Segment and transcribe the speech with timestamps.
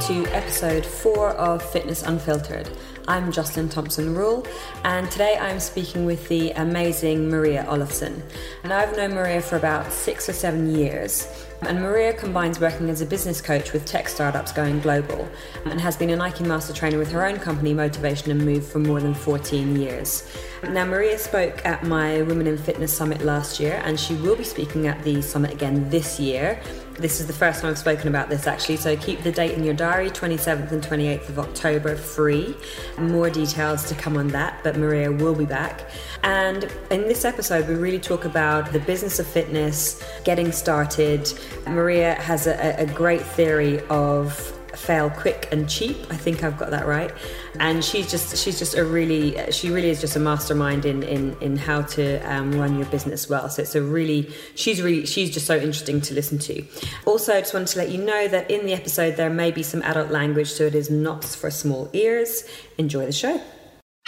[0.00, 2.70] to episode four of Fitness Unfiltered.
[3.08, 4.46] I'm Joslyn Thompson Rule,
[4.84, 8.22] and today I'm speaking with the amazing Maria Oloffson.
[8.62, 11.26] And I've known Maria for about six or seven years.
[11.62, 15.28] And Maria combines working as a business coach with tech startups going global
[15.64, 18.78] and has been a Nike master trainer with her own company, Motivation and Move, for
[18.78, 20.32] more than 14 years.
[20.62, 24.44] Now, Maria spoke at my Women in Fitness Summit last year, and she will be
[24.44, 26.60] speaking at the summit again this year.
[26.98, 29.62] This is the first time I've spoken about this actually, so keep the date in
[29.62, 32.56] your diary 27th and 28th of October free.
[32.98, 35.88] More details to come on that, but Maria will be back.
[36.24, 41.32] And in this episode, we really talk about the business of fitness, getting started.
[41.68, 45.96] Maria has a, a great theory of fail quick and cheap.
[46.10, 47.12] I think I've got that right.
[47.60, 51.36] And she's just she's just a really she really is just a mastermind in in
[51.40, 53.48] in how to um, run your business well.
[53.48, 56.64] So it's a really she's really she's just so interesting to listen to.
[57.06, 59.62] Also, I just wanted to let you know that in the episode there may be
[59.62, 62.44] some adult language, so it is not for small ears.
[62.78, 63.40] Enjoy the show.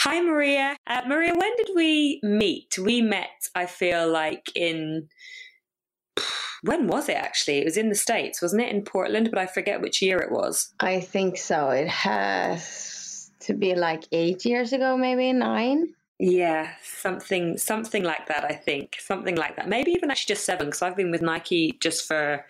[0.00, 0.78] Hi, Maria.
[0.86, 2.78] Uh, Maria, when did we meet?
[2.78, 5.08] We met, I feel like, in
[6.62, 7.58] when was it actually?
[7.58, 8.72] It was in the States, wasn't it?
[8.72, 10.72] In Portland, but I forget which year it was.
[10.80, 11.70] I think so.
[11.70, 15.94] It has to be like eight years ago, maybe nine.
[16.22, 18.44] Yeah, something something like that.
[18.44, 19.70] I think something like that.
[19.70, 22.44] Maybe even actually just seven, because I've been with Nike just for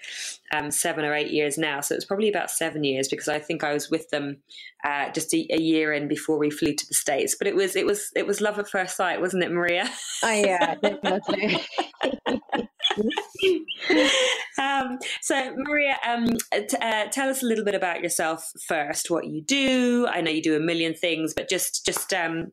[0.52, 1.80] um, seven or eight years now.
[1.80, 4.38] So it's probably about seven years because I think I was with them
[4.82, 7.36] uh, just a, a, year in before we flew to the states.
[7.38, 9.88] But it was it was it was love at first sight, wasn't it, Maria?
[10.24, 11.60] Oh yeah, definitely.
[14.58, 19.10] um, so, Maria, um, t- uh, tell us a little bit about yourself first.
[19.10, 20.06] What you do?
[20.08, 22.52] I know you do a million things, but just just um,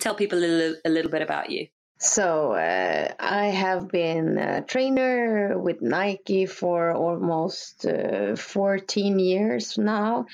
[0.00, 1.68] tell people a little, a little bit about you.
[1.98, 10.26] So, uh, I have been a trainer with Nike for almost uh, 14 years now.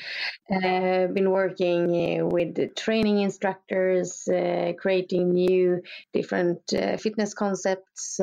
[0.50, 5.82] I've uh, been working uh, with training instructors, uh, creating new
[6.12, 8.19] different uh, fitness concepts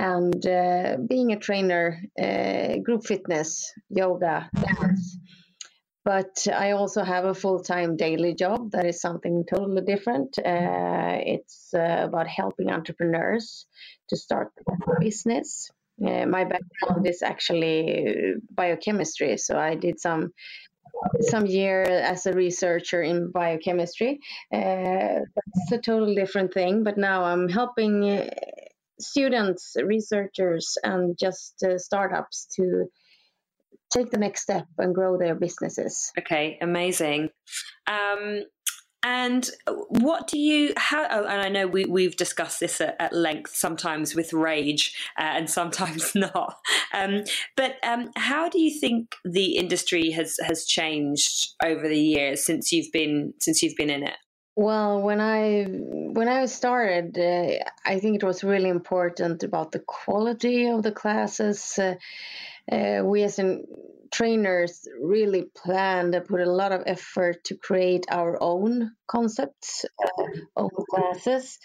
[0.00, 5.18] and uh, being a trainer, uh, group fitness, yoga, dance.
[6.04, 10.38] But I also have a full time daily job that is something totally different.
[10.38, 13.66] Uh, it's uh, about helping entrepreneurs
[14.08, 15.70] to start a business.
[16.02, 20.32] Uh, my background is actually biochemistry, so I did some
[21.20, 24.18] some year as a researcher in biochemistry.
[24.52, 28.30] Uh, that's a totally different thing, but now I'm helping
[29.00, 32.86] students, researchers, and just uh, startups to
[33.92, 36.12] take the next step and grow their businesses.
[36.18, 37.30] Okay, amazing.
[37.86, 38.42] Um,
[39.02, 41.06] and what do you how?
[41.10, 45.22] Oh, and I know we we've discussed this at, at length, sometimes with rage uh,
[45.22, 46.56] and sometimes not.
[46.92, 47.24] Um,
[47.56, 52.72] but um, how do you think the industry has has changed over the years since
[52.72, 54.16] you've been since you've been in it?
[54.60, 59.78] Well, when I when I started, uh, I think it was really important about the
[59.78, 61.78] quality of the classes.
[61.78, 61.94] Uh,
[62.70, 63.64] uh, we as in
[64.10, 70.22] trainers really planned and put a lot of effort to create our own concepts, uh,
[70.56, 71.58] own classes.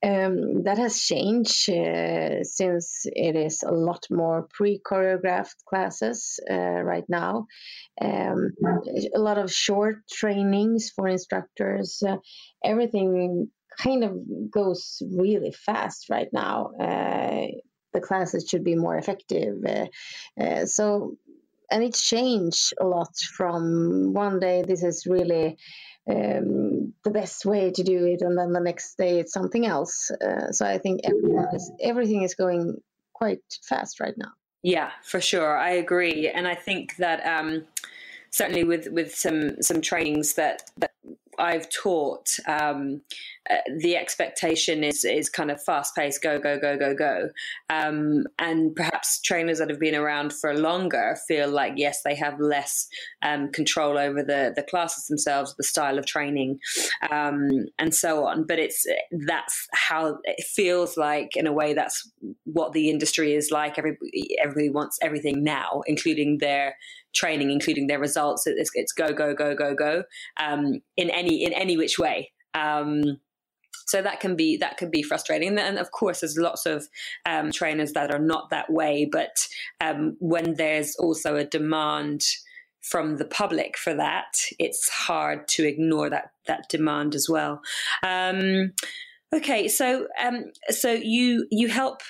[0.00, 6.54] Um, that has changed uh, since it is a lot more pre choreographed classes uh,
[6.54, 7.46] right now.
[8.00, 8.52] Um,
[9.14, 12.00] a lot of short trainings for instructors.
[12.06, 12.18] Uh,
[12.64, 13.50] everything
[13.82, 14.12] kind of
[14.50, 16.70] goes really fast right now.
[16.80, 17.46] Uh,
[17.92, 19.64] the classes should be more effective.
[20.40, 21.16] Uh, so
[21.70, 25.58] and it's changed a lot from one day this is really
[26.10, 30.10] um, the best way to do it, and then the next day it's something else.
[30.10, 32.80] Uh, so I think everything is, everything is going
[33.12, 34.30] quite fast right now.
[34.62, 37.66] Yeah, for sure, I agree, and I think that um,
[38.30, 40.92] certainly with with some some trainings that that
[41.38, 43.02] I've taught, um,
[43.50, 47.28] uh, the expectation is is kind of fast paced, go go go go go,
[47.70, 52.38] um, and perhaps trainers that have been around for longer feel like yes, they have
[52.40, 52.88] less
[53.22, 56.58] um, control over the the classes themselves, the style of training,
[57.10, 57.48] um,
[57.78, 58.44] and so on.
[58.46, 58.84] But it's
[59.26, 61.74] that's how it feels like in a way.
[61.74, 62.10] That's
[62.44, 63.78] what the industry is like.
[63.78, 66.76] Everybody everybody wants everything now, including their
[67.18, 68.46] training, including their results.
[68.46, 70.04] It's, it's go go go go go
[70.38, 72.32] um, in any in any which way.
[72.54, 73.20] Um,
[73.86, 76.88] so that can be that can be frustrating, and of course, there's lots of
[77.26, 79.08] um, trainers that are not that way.
[79.10, 79.48] But
[79.80, 82.22] um, when there's also a demand
[82.82, 87.62] from the public for that, it's hard to ignore that that demand as well.
[88.02, 88.72] Um,
[89.34, 92.02] okay, so um, so you you help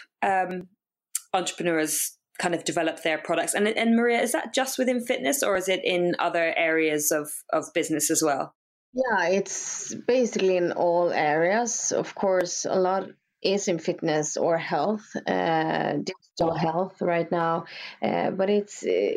[1.32, 3.54] entrepreneurs kind of develop their products.
[3.54, 7.28] And, and Maria, is that just within fitness or is it in other areas of,
[7.52, 8.54] of business as well?
[8.94, 11.92] Yeah, it's basically in all areas.
[11.92, 13.08] Of course, a lot
[13.42, 17.66] is in fitness or health, uh, digital health right now,
[18.02, 19.12] uh, but it's uh,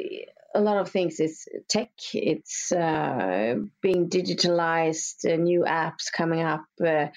[0.54, 1.20] a lot of things.
[1.20, 7.08] It's tech, it's uh, being digitalized, uh, new apps coming up, uh,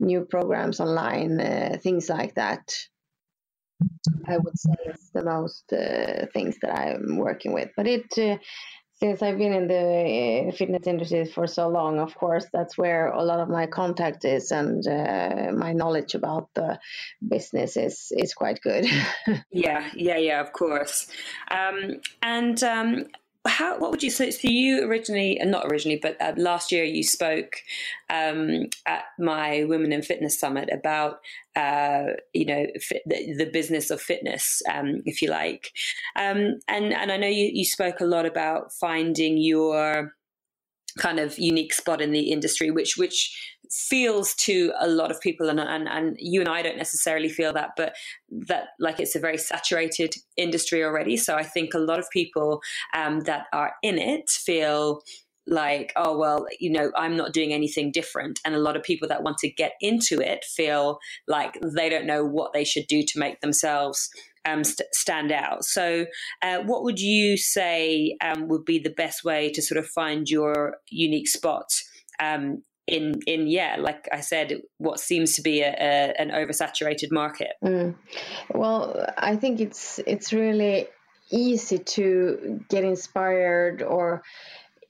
[0.00, 2.74] new programs online, things like that.
[4.26, 5.64] I would say it's the most
[6.32, 8.40] things that I'm working with, but it
[9.00, 13.08] since I've been in the uh, fitness industry for so long, of course, that's where
[13.08, 16.78] a lot of my contact is, and uh, my knowledge about the
[17.26, 18.86] business is is quite good.
[19.52, 21.06] yeah, yeah, yeah, of course.
[21.50, 23.06] Um, and um,
[23.48, 24.30] how what would you say?
[24.30, 27.54] So you originally, and not originally, but uh, last year you spoke
[28.10, 31.20] um, at my Women in Fitness Summit about
[31.56, 35.72] uh, you know fit, the, the, business of fitness, um, if you like,
[36.16, 40.12] um, and and I know you you spoke a lot about finding your
[40.98, 45.48] kind of unique spot in the industry, which which feels to a lot of people,
[45.48, 47.94] and, and and you and I don't necessarily feel that, but
[48.30, 51.16] that like it's a very saturated industry already.
[51.16, 52.60] So I think a lot of people
[52.94, 55.02] um, that are in it feel
[55.48, 58.38] like, oh, well, you know, I'm not doing anything different.
[58.44, 62.06] And a lot of people that want to get into it feel like they don't
[62.06, 64.10] know what they should do to make themselves
[64.44, 65.64] um, st- stand out.
[65.64, 66.06] So,
[66.42, 70.28] uh, what would you say um, would be the best way to sort of find
[70.28, 71.66] your unique spot?
[72.20, 77.12] Um, in, in yeah, like I said, what seems to be a, a, an oversaturated
[77.12, 77.52] market.
[77.64, 77.94] Mm.
[78.54, 80.88] Well, I think it's it's really
[81.30, 84.22] easy to get inspired or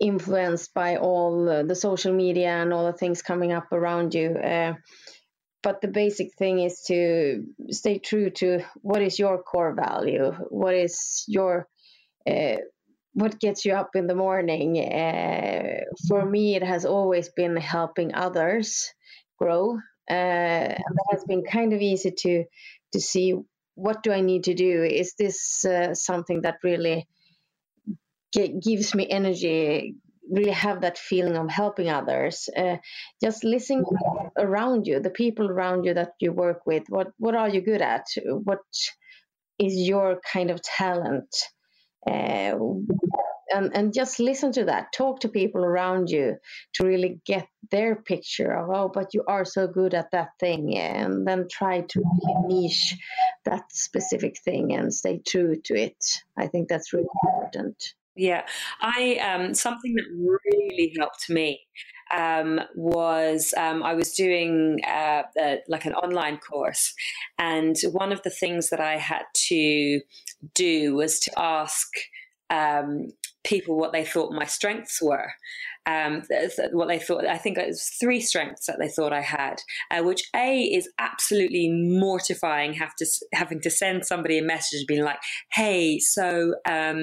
[0.01, 4.31] influenced by all the social media and all the things coming up around you.
[4.31, 4.75] Uh,
[5.63, 10.75] but the basic thing is to stay true to what is your core value, what
[10.75, 11.67] is your
[12.29, 12.57] uh,
[13.13, 14.79] what gets you up in the morning.
[14.79, 18.93] Uh, for me, it has always been helping others
[19.39, 19.79] grow.
[20.11, 22.45] Uh, that has been kind of easy to
[22.93, 23.35] to see
[23.75, 24.83] what do I need to do.
[24.83, 27.07] Is this uh, something that really
[28.33, 29.95] gives me energy?
[30.31, 32.51] really have that feeling of helping others
[33.23, 33.83] just listen
[34.37, 37.81] around you the people around you that you work with what what are you good
[37.81, 38.05] at
[38.45, 38.61] what
[39.59, 41.35] is your kind of talent
[42.07, 42.55] uh,
[43.51, 44.93] and, and just listen to that.
[44.93, 46.37] Talk to people around you
[46.75, 50.77] to really get their picture of oh but you are so good at that thing
[50.77, 52.97] and then try to really niche
[53.45, 56.23] that specific thing and stay true to it.
[56.37, 57.95] I think that's really important.
[58.17, 58.45] Yeah,
[58.81, 61.61] I um, something that really helped me
[62.11, 65.23] um, was um, I was doing uh,
[65.69, 66.95] like an online course,
[67.39, 70.01] and one of the things that I had to
[70.55, 71.87] do was to ask
[72.51, 73.09] um,
[73.45, 75.33] people what they thought my strengths were
[75.89, 76.23] um,
[76.73, 77.27] what they thought.
[77.27, 79.57] I think it was three strengths that they thought I had,
[79.91, 82.75] uh, which A is absolutely mortifying.
[82.75, 85.19] Have to having to send somebody a message being like,
[85.53, 86.99] "Hey, so um,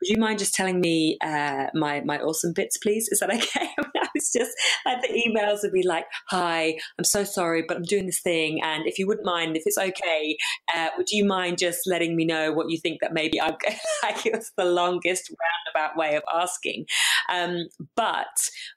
[0.00, 3.08] would you mind just telling me uh, my my awesome bits, please?
[3.08, 3.68] Is that okay?"
[4.14, 4.52] Was just
[4.84, 8.60] like the emails would be like, "Hi, I'm so sorry, but I'm doing this thing,
[8.62, 10.36] and if you wouldn't mind, if it's okay,
[10.74, 13.56] uh, would you mind just letting me know what you think that maybe I'm?"
[14.02, 15.30] like it was the longest
[15.74, 16.86] roundabout way of asking,
[17.28, 18.26] um, but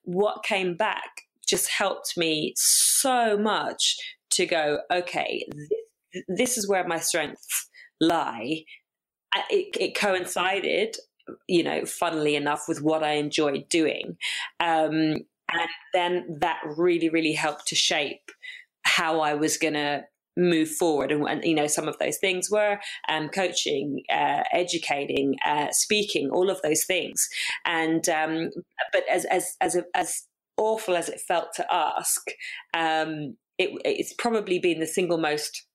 [0.03, 3.97] what came back just helped me so much
[4.31, 5.45] to go, okay,
[6.13, 8.63] this, this is where my strengths lie.
[9.49, 10.97] It, it, coincided,
[11.47, 14.17] you know, funnily enough, with what I enjoyed doing.
[14.59, 18.31] Um, and then that really, really helped to shape
[18.83, 20.05] how I was going to
[20.37, 25.35] move forward and, and, you know some of those things were um, coaching uh, educating
[25.45, 27.27] uh, speaking all of those things
[27.65, 28.49] and um,
[28.93, 30.23] but as as as as
[30.55, 32.21] awful as it felt to ask
[32.73, 35.65] um, it, it's probably been the single most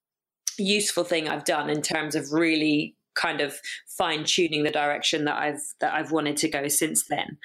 [0.58, 3.56] useful thing I've done in terms of really kind of
[3.86, 7.38] fine tuning the direction that I've that I've wanted to go since then.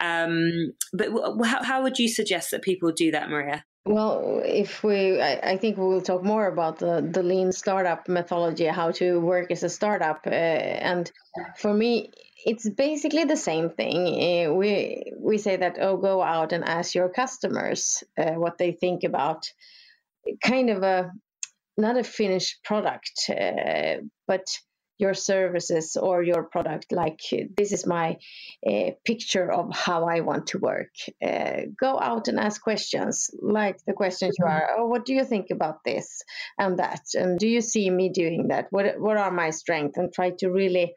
[0.00, 1.08] Um, but
[1.46, 3.64] how, how would you suggest that people do that, Maria?
[3.88, 8.06] Well, if we, I, I, think we will talk more about the, the lean startup
[8.06, 10.26] methodology, how to work as a startup.
[10.26, 11.10] Uh, and
[11.56, 12.10] for me,
[12.44, 13.96] it's basically the same thing.
[13.96, 18.72] Uh, we we say that oh, go out and ask your customers uh, what they
[18.72, 19.50] think about
[20.42, 21.10] kind of a
[21.76, 24.46] not a finished product, uh, but
[24.98, 27.20] your services or your product like
[27.56, 28.16] this is my
[28.68, 30.94] uh, picture of how i want to work.
[31.24, 34.68] Uh, go out and ask questions like the questions you are.
[34.76, 36.22] Oh what do you think about this
[36.58, 37.02] and that?
[37.14, 38.66] And do you see me doing that?
[38.70, 39.98] What what are my strengths?
[39.98, 40.94] And try to really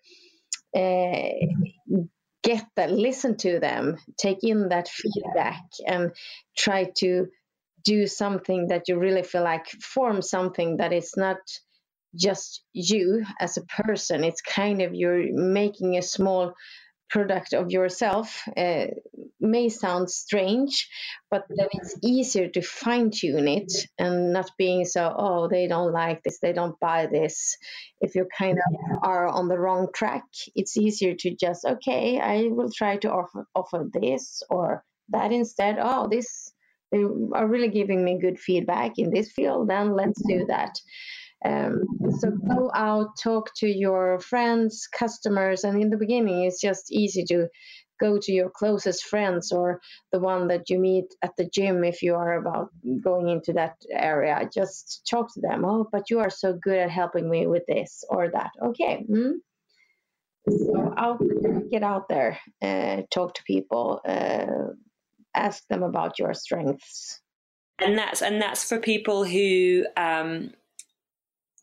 [0.76, 1.30] uh,
[2.44, 6.12] get that listen to them take in that feedback and
[6.58, 7.28] try to
[7.84, 11.38] do something that you really feel like form something that is not
[12.16, 14.24] just you as a person.
[14.24, 16.54] It's kind of you're making a small
[17.10, 18.42] product of yourself.
[18.56, 18.88] Uh,
[19.40, 20.88] may sound strange
[21.30, 25.92] but then it's easier to fine tune it and not being so oh they don't
[25.92, 27.58] like this they don't buy this.
[28.00, 30.24] If you kind of are on the wrong track
[30.56, 35.78] it's easier to just okay i will try to offer offer this or that instead.
[35.82, 36.52] Oh this
[36.92, 37.04] they
[37.34, 40.80] are really giving me good feedback in this field then let's do that
[41.44, 41.86] um,
[42.20, 47.24] so go out, talk to your friends, customers, and in the beginning, it's just easy
[47.26, 47.48] to
[48.00, 49.80] go to your closest friends or
[50.12, 52.70] the one that you meet at the gym if you are about
[53.04, 54.50] going into that area.
[54.54, 55.64] Just talk to them.
[55.64, 58.52] Oh, but you are so good at helping me with this or that.
[58.62, 59.06] Okay.
[59.10, 59.32] Mm-hmm.
[60.50, 61.22] So out,
[61.70, 64.74] get out there, uh, talk to people, uh,
[65.36, 67.22] ask them about your strengths.
[67.78, 70.52] And that's and that's for people who um,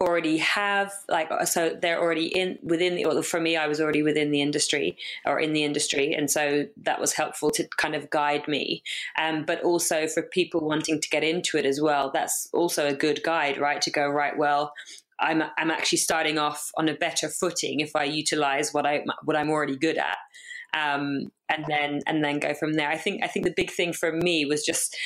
[0.00, 4.02] already have like so they're already in within the or for me I was already
[4.02, 8.08] within the industry or in the industry and so that was helpful to kind of
[8.10, 8.84] guide me.
[9.20, 12.94] Um, but also for people wanting to get into it as well that's also a
[12.94, 13.82] good guide right?
[13.82, 14.72] To go right well
[15.18, 19.36] I'm I'm actually starting off on a better footing if I utilize what I what
[19.36, 20.18] I'm already good at
[20.74, 22.88] um, and then and then go from there.
[22.88, 24.96] I think I think the big thing for me was just,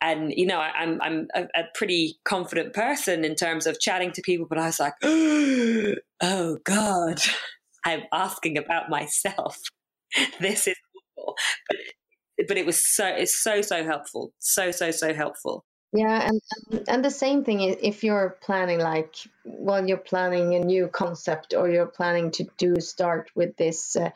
[0.00, 3.78] and you know, I, am I'm, I'm a, a, pretty confident person in terms of
[3.80, 7.20] chatting to people, but I was like, oh god,
[7.84, 9.58] I'm asking about myself.
[10.40, 10.76] this is
[11.16, 11.34] awful.
[11.68, 15.64] But, but it was so it's so so helpful, so so so helpful.
[15.94, 19.14] Yeah, and and the same thing if you're planning like
[19.44, 23.94] well, you're planning a new concept or you're planning to do start with this.
[23.94, 24.10] Uh,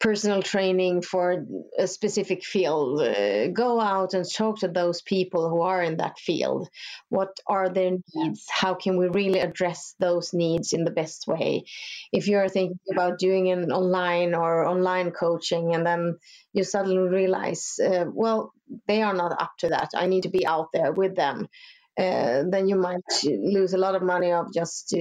[0.00, 1.44] personal training for
[1.76, 3.00] a specific field.
[3.00, 6.68] Uh, go out and talk to those people who are in that field.
[7.08, 8.46] What are their needs?
[8.48, 11.64] How can we really address those needs in the best way?
[12.12, 16.18] If you're thinking about doing an online or online coaching, and then
[16.52, 18.52] you suddenly realize, uh, well,
[18.86, 19.90] they are not up to that.
[19.94, 21.48] I need to be out there with them
[21.98, 24.94] uh, then you might lose a lot of money of just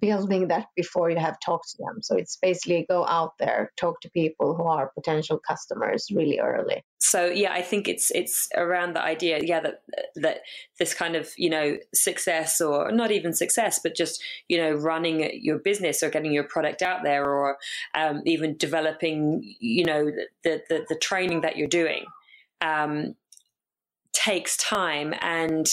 [0.00, 2.02] building that before you have talked to them.
[2.02, 6.82] So it's basically go out there, talk to people who are potential customers really early.
[6.98, 9.82] So yeah, I think it's it's around the idea, yeah, that
[10.16, 10.38] that
[10.80, 15.30] this kind of you know success or not even success, but just you know running
[15.40, 17.58] your business or getting your product out there or
[17.94, 20.10] um, even developing you know
[20.42, 22.06] the, the the training that you're doing
[22.60, 23.14] um,
[24.12, 25.68] takes time and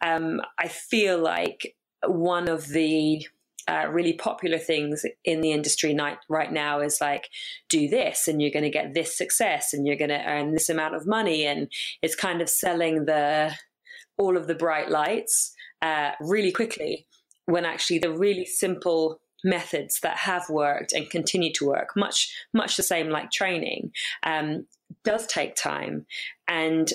[0.00, 3.26] um, I feel like one of the
[3.68, 7.28] uh, really popular things in the industry night, right now is like,
[7.68, 10.68] do this and you're going to get this success and you're going to earn this
[10.68, 11.44] amount of money.
[11.44, 11.68] And
[12.00, 13.54] it's kind of selling the,
[14.18, 17.06] all of the bright lights uh, really quickly
[17.46, 22.76] when actually the really simple methods that have worked and continue to work, much, much
[22.76, 23.90] the same like training,
[24.22, 24.66] um,
[25.04, 26.06] does take time
[26.48, 26.92] and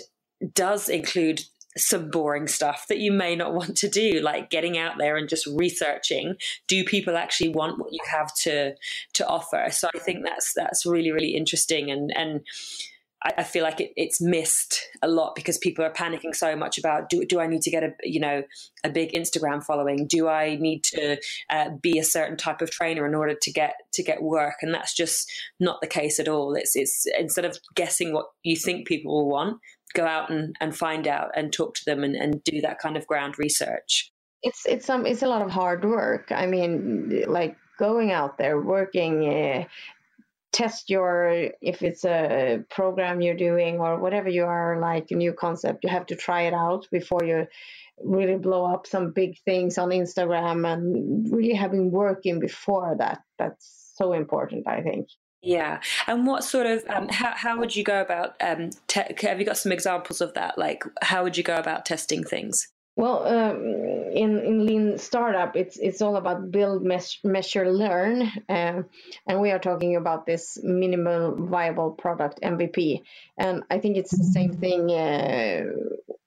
[0.54, 1.42] does include
[1.78, 5.30] some boring stuff that you may not want to do like getting out there and
[5.30, 6.36] just researching
[6.68, 8.74] do people actually want what you have to
[9.14, 12.42] to offer so i think that's that's really really interesting and and
[13.24, 17.10] I, feel like it, it's missed a lot because people are panicking so much about
[17.10, 18.44] do, do I need to get a you know
[18.84, 20.08] a big Instagram following?
[20.08, 21.18] Do I need to
[21.50, 24.56] uh, be a certain type of trainer in order to get to get work?
[24.62, 26.56] And that's just not the case at all.
[26.56, 29.60] It's it's instead of guessing what you think people will want,
[29.94, 32.98] go out and, and find out and talk to them and, and do that kind
[32.98, 34.12] of ground research.
[34.44, 36.32] It's it's some it's a lot of hard work.
[36.32, 39.66] I mean like going out there working uh,
[40.52, 45.34] test your if it's a program you're doing or whatever you are like a new
[45.34, 47.48] concept you have to try it out before you
[48.04, 53.20] really blow up some big things on instagram and really having working before that.
[53.40, 55.08] That's so important i think
[55.42, 58.36] yeah, and what sort of um, how how would you go about?
[58.42, 60.58] Um, te- have you got some examples of that?
[60.58, 62.68] Like, how would you go about testing things?
[62.96, 63.64] Well, um,
[64.14, 68.84] in in lean startup, it's it's all about build, measure, learn, uh,
[69.28, 73.02] and we are talking about this minimal viable product MVP.
[73.38, 75.64] And I think it's the same thing uh,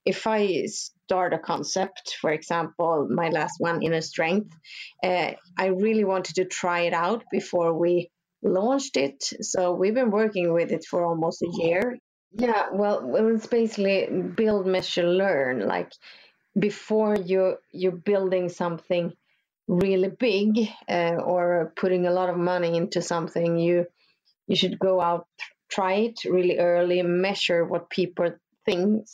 [0.04, 4.54] if I start a concept, for example, my last one, Inner Strength,
[5.02, 8.11] uh, I really wanted to try it out before we
[8.44, 9.24] launched it.
[9.40, 11.98] So we've been working with it for almost a year.
[12.32, 15.66] Yeah, well, it's basically build, measure, learn.
[15.66, 15.92] Like
[16.58, 19.12] before you you're building something
[19.66, 23.86] really big uh, or putting a lot of money into something, you
[24.46, 25.26] you should go out,
[25.70, 28.32] try it really early, measure what people
[28.66, 29.06] think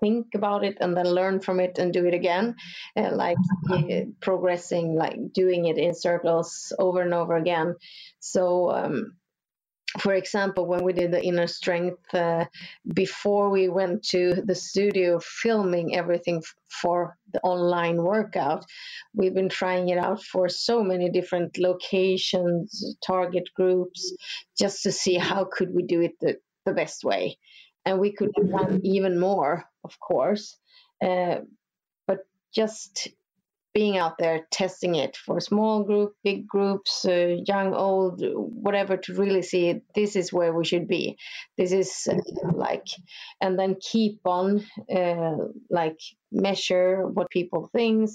[0.00, 2.56] think about it and then learn from it and do it again.
[2.96, 3.36] Uh, like
[3.70, 7.76] uh, progressing like doing it in circles over and over again.
[8.20, 9.12] So um,
[9.98, 12.44] for example, when we did the inner strength uh,
[12.94, 18.64] before we went to the studio filming everything for the online workout,
[19.14, 24.14] we've been trying it out for so many different locations, target groups,
[24.56, 27.36] just to see how could we do it the, the best way.
[27.84, 30.56] And we could have done even more, of course.
[31.02, 31.40] Uh,
[32.06, 32.20] but
[32.54, 33.08] just
[33.72, 39.14] being out there testing it for small group, big groups, uh, young, old, whatever, to
[39.14, 41.16] really see this is where we should be.
[41.56, 42.16] This is uh,
[42.52, 42.88] like,
[43.40, 45.36] and then keep on uh,
[45.70, 45.98] like
[46.32, 48.10] measure what people think,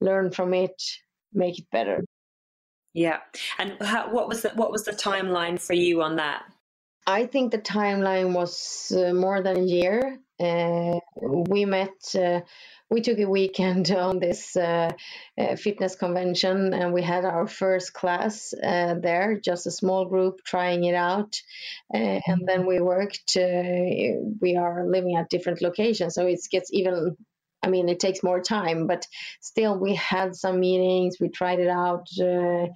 [0.00, 0.82] learn from it,
[1.32, 2.04] make it better.
[2.94, 3.18] Yeah,
[3.58, 6.44] and how, what was the what was the timeline for you on that?
[7.08, 10.18] I think the timeline was uh, more than a year.
[10.38, 12.42] Uh, we met uh,
[12.90, 14.92] we took a weekend on this uh,
[15.40, 20.44] uh, fitness convention and we had our first class uh, there, just a small group
[20.44, 21.40] trying it out.
[21.94, 27.16] And then we worked, we are living at different locations, so it gets even.
[27.60, 29.04] I mean, it takes more time, but
[29.40, 31.16] still, we had some meetings.
[31.20, 32.66] We tried it out uh,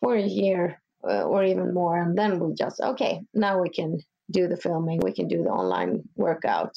[0.00, 3.22] for a year or even more, and then we just okay.
[3.34, 4.00] Now we can
[4.30, 5.00] do the filming.
[5.02, 6.76] We can do the online workout,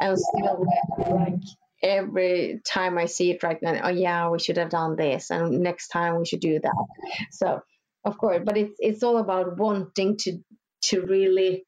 [0.00, 0.64] and still
[0.98, 1.40] like
[1.82, 5.60] every time I see it right now, oh yeah, we should have done this, and
[5.60, 6.86] next time we should do that.
[7.30, 7.60] So,
[8.04, 10.38] of course, but it's it's all about wanting to
[10.84, 11.64] to really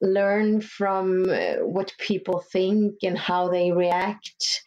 [0.00, 4.62] learn from uh, what people think and how they react,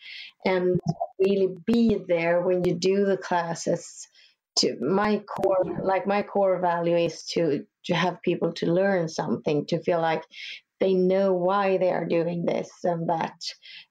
[0.46, 0.80] and
[1.20, 4.08] really be there when you do the classes.
[4.60, 9.66] To my core, like my core value is to to have people to learn something,
[9.68, 10.24] to feel like
[10.80, 13.36] they know why they are doing this and that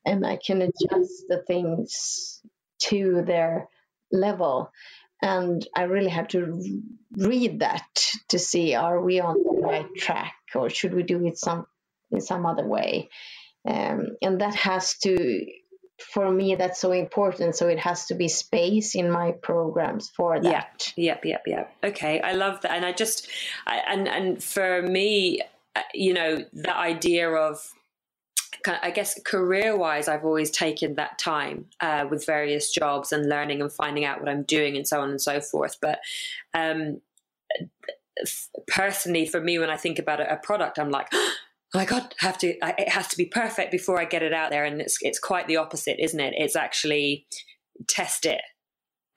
[0.04, 2.40] and i can adjust the things
[2.80, 3.68] to their
[4.10, 4.70] level.
[5.20, 6.60] And i really had to
[7.12, 7.88] read that
[8.28, 11.66] to see are we on the right track or should we do it some
[12.10, 13.10] in some other way?
[13.68, 15.46] Um, and that has to
[16.00, 17.56] for me that's so important.
[17.56, 20.92] So it has to be space in my programs for that.
[20.96, 21.42] Yep yep yep.
[21.46, 22.72] Yep okay i love that.
[22.72, 23.28] And i just
[23.66, 25.42] I, and and for me
[25.78, 27.72] uh, you know, the idea of
[28.66, 33.60] I guess career wise, I've always taken that time uh, with various jobs and learning
[33.60, 35.76] and finding out what I'm doing and so on and so forth.
[35.80, 36.00] But
[36.54, 37.00] um,
[38.66, 41.34] personally, for me, when I think about a, product, I'm like, oh
[41.74, 44.64] my god, have to it has to be perfect before I get it out there,
[44.64, 46.34] and it's it's quite the opposite, isn't it?
[46.36, 47.26] It's actually
[47.86, 48.40] test it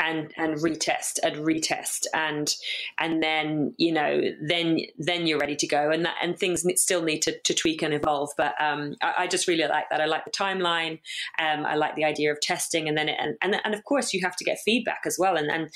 [0.01, 2.07] and and retest and retest.
[2.13, 2.53] And
[2.97, 5.91] and then you know then then you're ready to go.
[5.91, 8.31] And that and things still need to, to tweak and evolve.
[8.35, 10.01] But um, I, I, just really like that.
[10.01, 10.99] I like the timeline.
[11.39, 14.13] Um, I like the idea of testing and then it, and, and and of course
[14.13, 15.37] you have to get feedback as well.
[15.37, 15.69] And and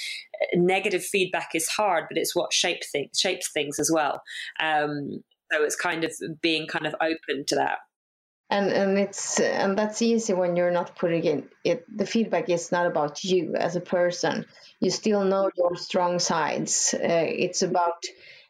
[0.55, 4.21] negative feedback is hard but it's what shapes things shapes things as well.
[4.59, 7.79] Um, so it's kind of being kind of open to that.
[8.49, 12.71] And and it's and that's easy when you're not putting in it the feedback is
[12.71, 14.45] not about you as a person.
[14.79, 16.93] You still know your strong sides.
[16.93, 18.03] Uh, it's about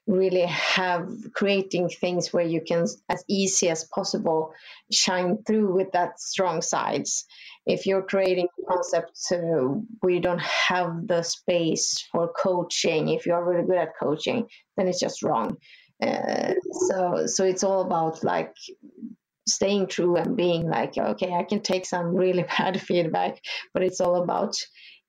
[0.08, 4.54] really have creating things where you can as easy as possible
[4.92, 7.26] shine through with that strong sides.
[7.66, 13.66] If you're creating concepts uh, you don't have the space for coaching if you're really
[13.66, 15.58] good at coaching then it's just wrong
[16.02, 16.54] uh,
[16.88, 18.56] so so it's all about like
[19.48, 23.42] staying true and being like, okay, I can take some really bad feedback,
[23.74, 24.58] but it's all about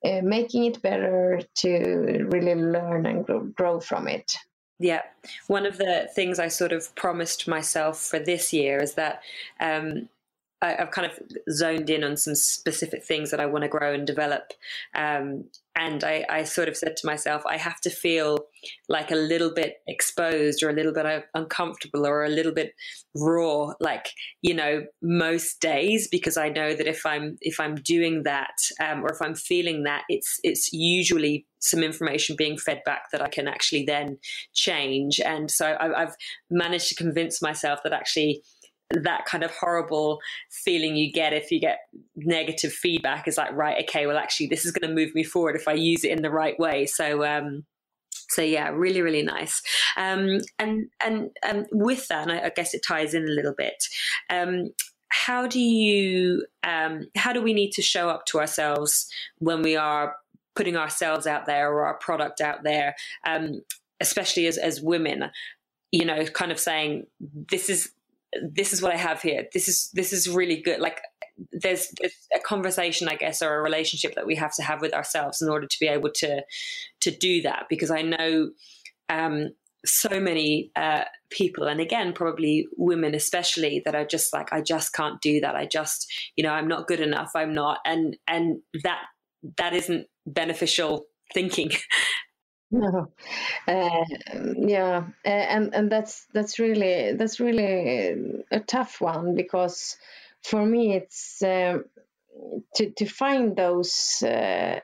[0.05, 4.37] uh, making it better to really learn and grow, grow from it.
[4.79, 5.03] Yeah.
[5.47, 9.23] One of the things I sort of promised myself for this year is that
[9.59, 10.11] um,
[10.63, 11.19] I, have kind of
[11.51, 14.53] zoned in on some specific things that I want to grow and develop.
[14.95, 15.45] Um,
[15.79, 18.39] and I, I, sort of said to myself, I have to feel
[18.89, 22.73] like a little bit exposed or a little bit uncomfortable or a little bit
[23.15, 24.09] raw, like
[24.41, 29.05] you know, most days, because I know that if I'm if I'm doing that um,
[29.05, 33.29] or if I'm feeling that, it's it's usually some information being fed back that I
[33.29, 34.19] can actually then
[34.55, 35.21] change.
[35.21, 36.15] And so I, I've
[36.51, 38.43] managed to convince myself that actually
[38.91, 40.21] that kind of horrible
[40.51, 41.79] feeling you get if you get
[42.15, 45.57] negative feedback is like right okay well actually this is going to move me forward
[45.57, 46.87] if i use it in the right way.
[46.87, 47.65] So um
[48.29, 49.63] so yeah really really nice.
[49.97, 53.55] Um and and um with that and I, I guess it ties in a little
[53.57, 53.85] bit
[54.31, 54.71] um
[55.09, 59.77] how do you um how do we need to show up to ourselves when we
[59.77, 60.17] are
[60.55, 62.95] putting ourselves out there or our product out there
[63.27, 63.63] um
[64.01, 65.31] especially as as women?
[65.93, 67.91] You know kind of saying this is
[68.43, 69.47] this is what I have here.
[69.53, 70.81] This is this is really good.
[70.81, 71.01] Like
[71.53, 74.95] there's, there's a conversation, I guess, or a relationship that we have to have with
[74.95, 76.43] ourselves in order to be able to
[77.01, 77.67] to do that.
[77.69, 78.51] Because I know
[79.09, 79.51] um,
[79.85, 84.93] so many uh, people, and again, probably women especially, that are just like, I just
[84.93, 85.55] can't do that.
[85.55, 87.31] I just, you know, I'm not good enough.
[87.35, 89.03] I'm not, and and that
[89.59, 91.71] that isn't beneficial thinking
[92.71, 93.13] No,
[93.69, 94.05] uh,
[94.59, 99.97] yeah, uh, and and that's that's really that's really a tough one because
[100.43, 101.85] for me it's um,
[102.77, 104.81] to to find those uh,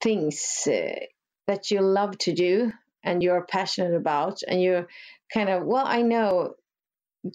[0.00, 0.98] things uh,
[1.46, 2.72] that you love to do
[3.04, 4.86] and you're passionate about and you're
[5.32, 6.54] kind of well I know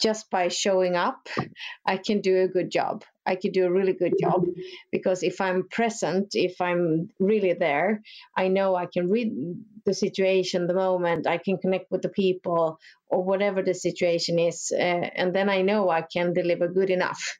[0.01, 1.29] just by showing up,
[1.85, 3.05] I can do a good job.
[3.27, 4.45] I could do a really good job
[4.91, 8.01] because if I'm present, if I'm really there,
[8.35, 9.29] I know I can read
[9.85, 14.71] the situation, the moment, I can connect with the people or whatever the situation is,
[14.73, 17.37] uh, and then I know I can deliver good enough.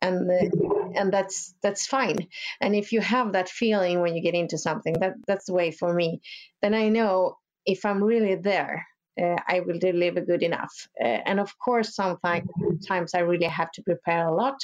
[0.00, 2.26] And uh, and that's that's fine.
[2.60, 5.70] And if you have that feeling when you get into something, that that's the way
[5.70, 6.20] for me.
[6.60, 8.86] Then I know if I'm really there,
[9.20, 10.88] uh, I will deliver good enough.
[11.00, 12.48] Uh, and of course, sometimes
[12.90, 14.58] I really have to prepare a lot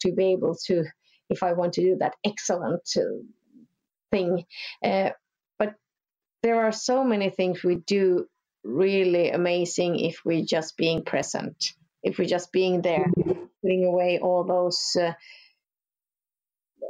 [0.00, 0.84] to be able to,
[1.30, 3.22] if I want to do that excellent uh,
[4.10, 4.44] thing.
[4.84, 5.10] Uh,
[5.58, 5.74] but
[6.42, 8.26] there are so many things we do
[8.64, 11.56] really amazing if we're just being present,
[12.02, 13.06] if we're just being there,
[13.62, 14.96] putting away all those.
[15.00, 15.12] Uh,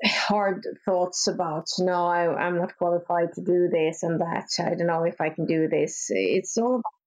[0.05, 4.89] hard thoughts about no I, am not qualified to do this and that i don't
[4.89, 7.02] know if i can do this it's all about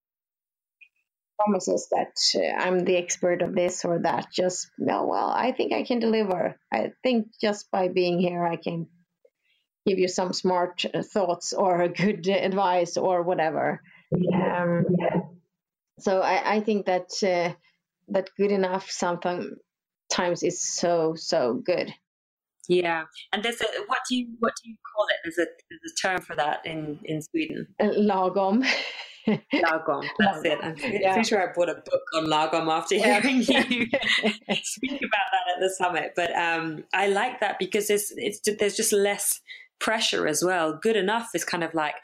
[1.37, 4.27] promises that uh, I'm the expert of this or that.
[4.31, 6.55] Just, well, well, I think I can deliver.
[6.71, 8.87] I think just by being here, I can
[9.85, 13.81] give you some smart uh, thoughts or good advice or whatever.
[14.33, 14.85] Um,
[15.99, 17.53] so I, I, think that uh,
[18.09, 21.93] that good enough sometimes is so so good.
[22.67, 25.15] Yeah, and there's a what do you what do you call it?
[25.23, 27.67] There's a there's a term for that in in Sweden.
[27.79, 28.65] Uh, lagom.
[29.27, 30.05] Lagom.
[30.19, 30.59] That's it.
[30.61, 31.21] I'm pretty yeah.
[31.21, 33.87] sure I bought a book on Lagom after hearing you
[34.63, 36.13] speak about that at the summit.
[36.15, 39.41] But um, I like that because it's, it's there's just less
[39.79, 40.77] pressure as well.
[40.81, 41.95] Good enough is kind of like,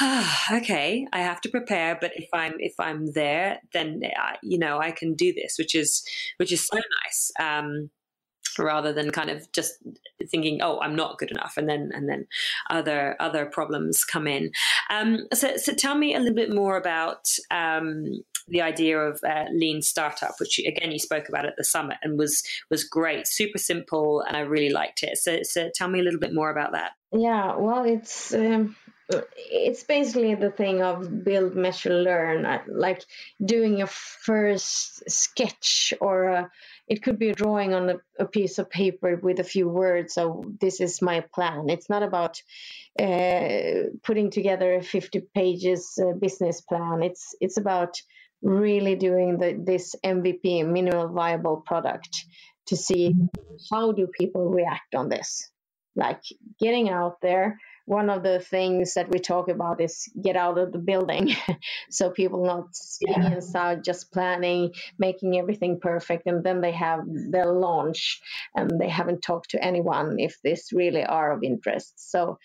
[0.00, 4.58] ah, okay, I have to prepare, but if I'm if I'm there, then I, you
[4.58, 6.04] know I can do this, which is
[6.36, 7.30] which is so nice.
[7.40, 7.90] Um,
[8.58, 9.74] rather than kind of just
[10.30, 12.26] thinking, oh, I'm not good enough, and then and then
[12.70, 14.50] other other problems come in.
[14.90, 19.44] Um, so, so tell me a little bit more about um, the idea of uh,
[19.52, 23.58] lean startup, which again you spoke about at the summit and was was great, super
[23.58, 25.18] simple, and I really liked it.
[25.18, 26.92] So, so tell me a little bit more about that.
[27.12, 28.32] Yeah, well, it's.
[28.32, 28.76] Um
[29.08, 33.04] it's basically the thing of build measure learn like
[33.44, 36.50] doing your first sketch or a,
[36.88, 40.14] it could be a drawing on a, a, piece of paper with a few words
[40.14, 41.68] so this is my plan.
[41.68, 42.40] It's not about
[43.00, 47.02] uh, putting together a 50 pages uh, business plan.
[47.02, 47.96] It's it's about
[48.42, 52.24] really doing the, this mvp minimal viable product
[52.66, 53.14] to see
[53.70, 55.50] how do people react on this.
[55.94, 56.20] Like
[56.60, 60.72] getting out there one of the things that we talk about is get out of
[60.72, 61.34] the building
[61.90, 63.34] so people not sitting yeah.
[63.34, 68.20] inside just planning making everything perfect and then they have their launch
[68.54, 72.38] and they haven't talked to anyone if this really are of interest so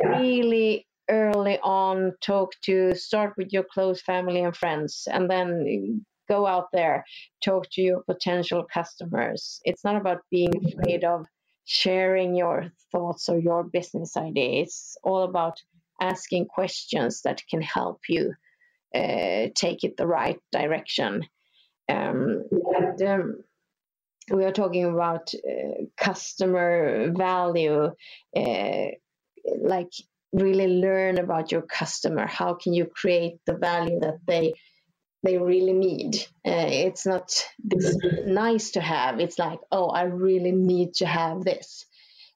[0.00, 0.18] yeah.
[0.18, 6.46] really early on talk to start with your close family and friends and then go
[6.46, 7.04] out there
[7.44, 10.80] talk to your potential customers it's not about being mm-hmm.
[10.80, 11.26] afraid of
[11.64, 14.62] sharing your thoughts or your business idea.
[14.62, 15.62] It's all about
[16.00, 18.34] asking questions that can help you
[18.94, 21.26] uh, take it the right direction.
[21.88, 22.44] Um,
[22.76, 23.44] and um,
[24.30, 27.90] we are talking about uh, customer value,
[28.36, 28.86] uh,
[29.60, 29.92] like
[30.32, 32.26] really learn about your customer.
[32.26, 34.54] How can you create the value that they
[35.24, 36.16] they really need.
[36.46, 39.20] Uh, it's not this nice to have.
[39.20, 41.86] It's like, oh, I really need to have this.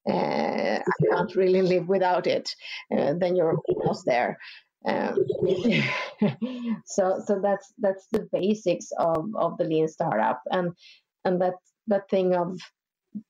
[0.08, 2.48] Uh, I can't really live without it.
[2.90, 4.38] Uh, then you're almost there.
[4.86, 5.18] Um,
[6.86, 10.72] so so that's that's the basics of, of the lean startup and
[11.24, 11.54] and that
[11.88, 12.58] that thing of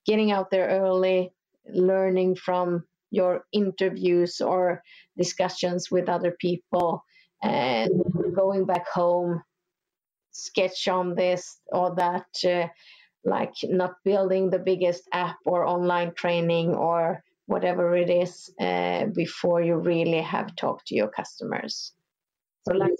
[0.06, 1.32] getting out there early,
[1.72, 4.82] learning from your interviews or
[5.16, 7.02] discussions with other people
[7.42, 7.90] and
[8.38, 9.42] going back home
[10.32, 12.68] sketch on this or that uh,
[13.24, 19.60] like not building the biggest app or online training or whatever it is uh, before
[19.62, 21.92] you really have talked to your customers
[22.66, 22.92] so like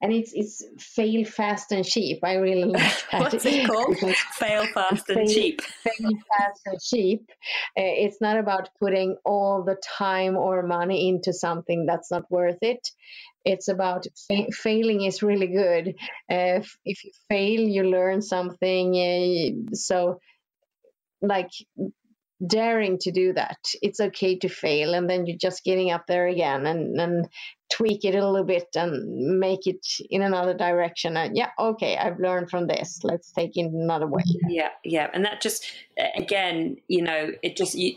[0.00, 2.20] and it's it's fail fast and cheap.
[2.22, 3.20] I really like that.
[3.20, 3.98] What's it called?
[4.32, 5.60] fail fast and fail, cheap.
[5.60, 7.30] Fail fast and cheap.
[7.76, 12.58] Uh, it's not about putting all the time or money into something that's not worth
[12.62, 12.88] it.
[13.44, 15.94] It's about fa- failing is really good.
[16.30, 18.94] Uh, if, if, you fail, you learn something.
[18.94, 20.20] Uh, so,
[21.22, 21.50] like
[22.44, 23.58] daring to do that.
[23.82, 27.28] It's okay to fail, and then you're just getting up there again and, and
[27.70, 31.16] tweak it a little bit and make it in another direction.
[31.16, 33.00] And yeah, okay, I've learned from this.
[33.02, 34.22] Let's take it another way.
[34.48, 35.66] Yeah, yeah, and that just
[36.16, 37.96] again, you know, it just you,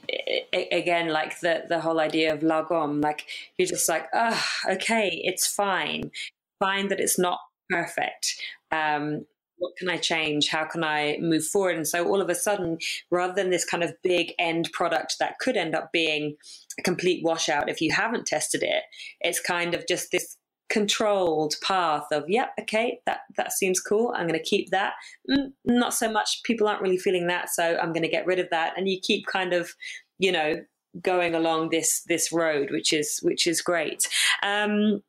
[0.53, 3.03] again like the the whole idea of lagom.
[3.03, 3.25] Like
[3.57, 6.11] you're just like, oh, okay, it's fine,
[6.59, 8.35] fine that it's not perfect.
[8.71, 9.25] Um,
[9.61, 10.47] what can I change?
[10.47, 11.75] How can I move forward?
[11.75, 12.79] And so all of a sudden,
[13.11, 16.35] rather than this kind of big end product that could end up being
[16.79, 18.83] a complete washout if you haven't tested it,
[19.21, 20.35] it's kind of just this
[20.69, 24.13] controlled path of yep okay that that seems cool.
[24.15, 24.93] I'm going to keep that.
[25.29, 26.41] Mm, not so much.
[26.43, 28.73] People aren't really feeling that so i'm going to get rid of that.
[28.77, 29.73] And you keep kind of
[30.17, 30.55] you know
[31.01, 34.07] going along this this road which is which is great.
[34.41, 35.03] Um,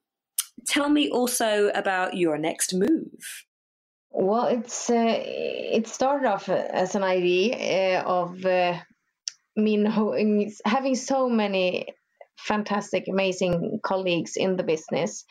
[0.66, 3.44] tell me also about your next move
[4.12, 8.78] well, it's uh, it started off as an idea uh, of uh,
[9.56, 11.86] me having so many
[12.38, 15.24] fantastic, amazing colleagues in the business,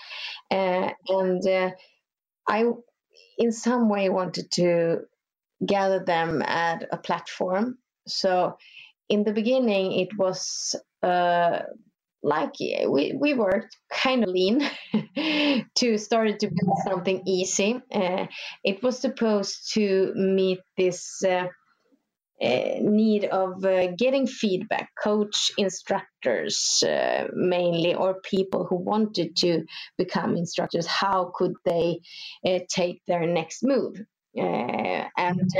[0.51, 1.71] uh, and uh,
[2.47, 2.65] I,
[3.37, 5.01] in some way, wanted to
[5.65, 7.77] gather them at a platform.
[8.07, 8.57] So,
[9.09, 11.59] in the beginning, it was uh,
[12.23, 14.61] like we, we worked kind of lean
[15.75, 17.81] to start to build something easy.
[17.93, 18.27] Uh,
[18.63, 21.47] it was supposed to meet this uh,
[22.41, 29.63] uh, need of uh, getting feedback, coach instructors uh, mainly, or people who wanted to
[29.97, 30.87] become instructors.
[30.87, 32.01] How could they
[32.45, 34.01] uh, take their next move?
[34.37, 35.51] and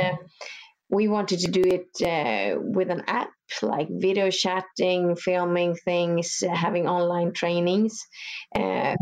[0.92, 3.30] we wanted to do it uh, with an app
[3.62, 7.98] like video chatting, filming things, uh, having online trainings.
[8.54, 8.94] Uh,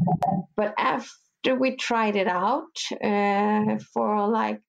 [0.57, 4.61] but after we tried it out uh, for like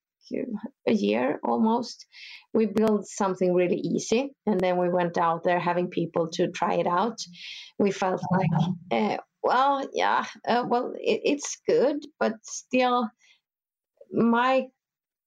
[0.88, 2.08] a year almost,
[2.54, 4.32] we built something really easy.
[4.48, 7.20] And then we went out there having people to try it out.
[7.78, 13.10] We felt like, uh, well, yeah, uh, well, it, it's good, but still,
[14.12, 14.66] my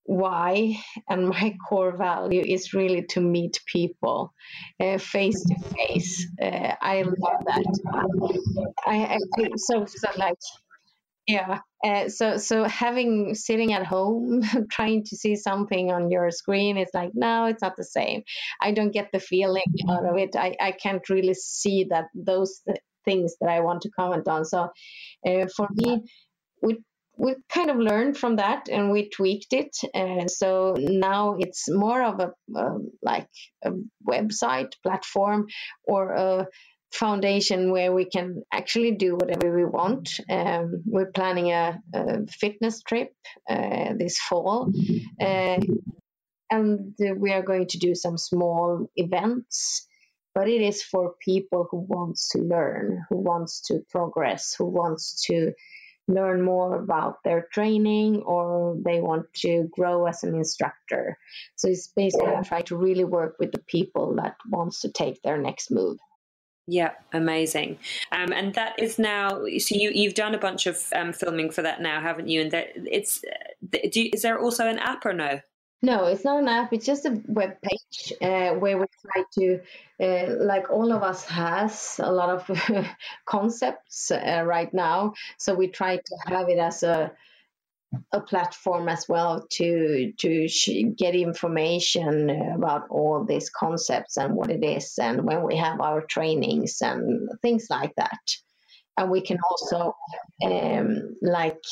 [0.05, 0.77] why
[1.09, 4.33] and my core value is really to meet people
[4.99, 6.27] face to face.
[6.41, 8.69] I love that.
[8.87, 9.19] I, I
[9.57, 10.37] so so like
[11.27, 11.61] yeah.
[11.83, 16.89] Uh, so so having sitting at home trying to see something on your screen is
[16.95, 18.23] like no, it's not the same.
[18.61, 20.37] I don't get the feeling out of it.
[20.37, 24.45] I I can't really see that those th- things that I want to comment on.
[24.45, 24.71] So
[25.27, 26.03] uh, for me,
[26.63, 26.79] with
[27.17, 29.77] we kind of learned from that and we tweaked it.
[29.95, 32.33] And so now it's more of a
[33.03, 33.29] like
[33.65, 33.71] a
[34.09, 35.47] website platform
[35.85, 36.47] or a
[36.93, 40.11] foundation where we can actually do whatever we want.
[40.31, 43.13] Um, we're planning a, a fitness trip
[43.49, 44.71] uh, this fall.
[45.21, 45.61] Uh,
[46.51, 49.89] and we are going to do some small events
[50.35, 55.25] but it is for people who wants to learn who wants to progress who wants
[55.27, 55.53] to
[56.07, 61.19] learn more about their training or they want to grow as an instructor.
[61.57, 62.43] So it's basically yeah.
[62.43, 65.99] try to really work with the people that wants to take their next move.
[66.67, 67.79] Yeah, amazing.
[68.11, 69.45] Um, and that is now.
[69.59, 72.41] So you you've done a bunch of um, filming for that now, haven't you?
[72.41, 73.23] And that it's.
[73.73, 75.41] You, is there also an app or no?
[75.83, 76.73] No, it's not an app.
[76.73, 79.61] It's just a web page uh, where we try to,
[80.01, 82.87] uh, like all of us has a lot of
[83.27, 85.13] concepts uh, right now.
[85.39, 87.13] So we try to have it as a
[88.13, 90.49] a platform as well to to
[90.97, 96.01] get information about all these concepts and what it is, and when we have our
[96.03, 98.19] trainings and things like that.
[98.97, 99.95] And we can also
[100.45, 101.63] um, like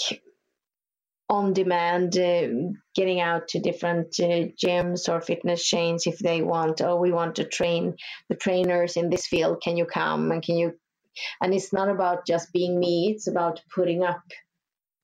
[1.28, 2.48] on demand, uh,
[2.94, 6.80] getting out to different uh, gyms or fitness chains if they want.
[6.82, 7.96] Oh, we want to train
[8.28, 9.62] the trainers in this field.
[9.62, 10.74] Can you come and can you
[11.40, 14.22] and it's not about just being me it's about putting up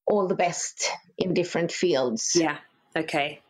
[0.07, 2.59] all the best in different fields yeah
[2.97, 3.41] okay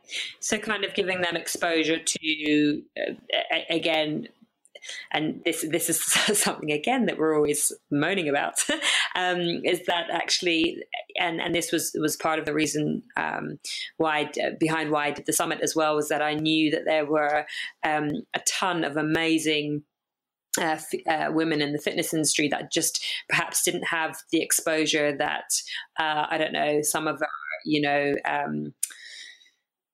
[0.40, 4.28] so kind of giving them exposure to uh, again
[5.12, 6.01] and this this is
[6.38, 8.55] something again that we're always moaning about
[9.14, 10.83] um, is that actually
[11.18, 13.59] and and this was was part of the reason um,
[13.96, 17.07] why behind why I did the summit as well was that I knew that there
[17.07, 17.46] were
[17.85, 19.83] um, a ton of amazing
[20.61, 25.16] uh, f- uh, women in the fitness industry that just perhaps didn't have the exposure
[25.16, 25.44] that
[26.01, 27.29] uh, I don't know some of our
[27.64, 28.74] you know um,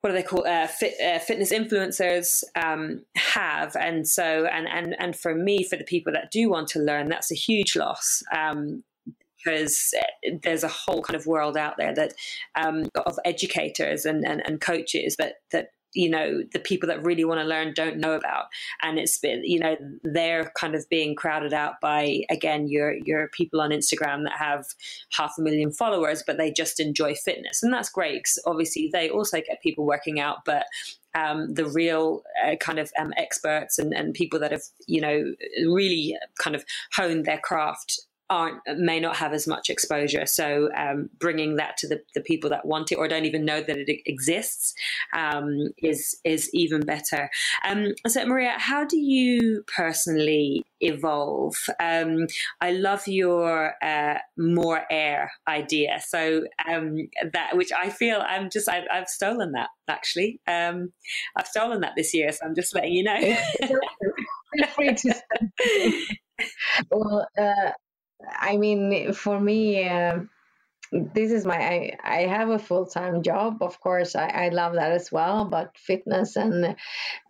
[0.04, 3.74] what do they call uh, fit, uh, fitness influencers um, have.
[3.74, 7.08] And so and and and for me for the people that do want to learn
[7.08, 8.84] that's a huge loss um,
[9.38, 9.94] because
[10.42, 12.12] there's a whole kind of world out there that
[12.54, 17.24] um, of educators and, and, and coaches that that you know the people that really
[17.24, 18.46] want to learn don't know about.
[18.82, 23.28] And it's been you know they're kind of being crowded out by again your your
[23.28, 24.66] people on instagram that have
[25.12, 27.62] half a million followers but they just enjoy fitness.
[27.62, 30.66] And that's great because obviously they also get people working out but
[31.14, 35.34] um, the real uh, kind of um, experts and, and people that have you know
[35.68, 40.26] really kind of honed their craft aren't may not have as much exposure.
[40.26, 43.60] So um, bringing that to the, the people that want it or don't even know
[43.60, 44.74] that it exists
[45.12, 47.30] um, is is even better.
[47.64, 51.56] Um, so Maria, how do you personally evolve?
[51.80, 52.26] Um,
[52.60, 56.00] I love your uh, more air idea.
[56.06, 60.40] So um, that which I feel I'm just I've, I've stolen that actually.
[60.46, 60.92] Um,
[61.36, 63.20] I've stolen that this year, so I'm just letting you know.
[63.60, 65.14] Feel free to.
[66.90, 67.70] well, uh,
[68.30, 70.20] I mean, for me, uh,
[70.92, 74.92] this is my I, I have a full-time job of course I, I love that
[74.92, 76.76] as well but fitness and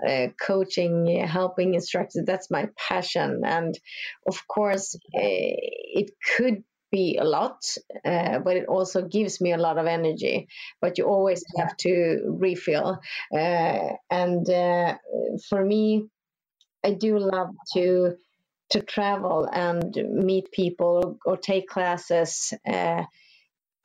[0.07, 3.43] uh, coaching helping instructors that's my passion.
[3.45, 3.79] And
[4.29, 7.65] of course uh, it could be a lot
[8.05, 10.47] uh, but it also gives me a lot of energy.
[10.81, 13.01] But you always have to refill
[13.33, 14.97] uh, and uh,
[15.49, 16.07] for me
[16.85, 18.15] i do love to
[18.71, 22.53] to travel and meet people or take classes.
[22.67, 23.05] Uh,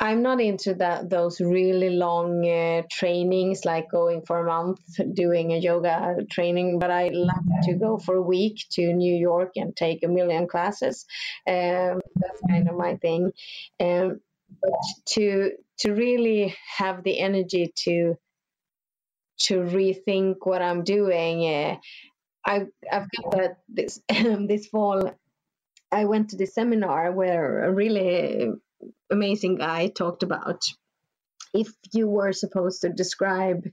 [0.01, 4.79] I'm not into that those really long uh, trainings, like going for a month
[5.13, 6.79] doing a yoga training.
[6.79, 10.47] But I love to go for a week to New York and take a million
[10.47, 11.05] classes.
[11.45, 13.31] Um, that's kind of my thing.
[13.81, 14.21] Um,
[14.61, 18.15] but to to really have the energy to
[19.39, 21.45] to rethink what I'm doing.
[21.45, 21.75] Uh,
[22.45, 25.13] I, I've got that this this fall.
[25.91, 28.49] I went to the seminar where a really
[29.11, 30.61] amazing guy talked about
[31.53, 33.65] if you were supposed to describe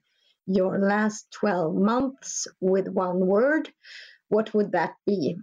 [0.47, 3.69] your last 12 months with one word,
[4.29, 5.37] what would that be?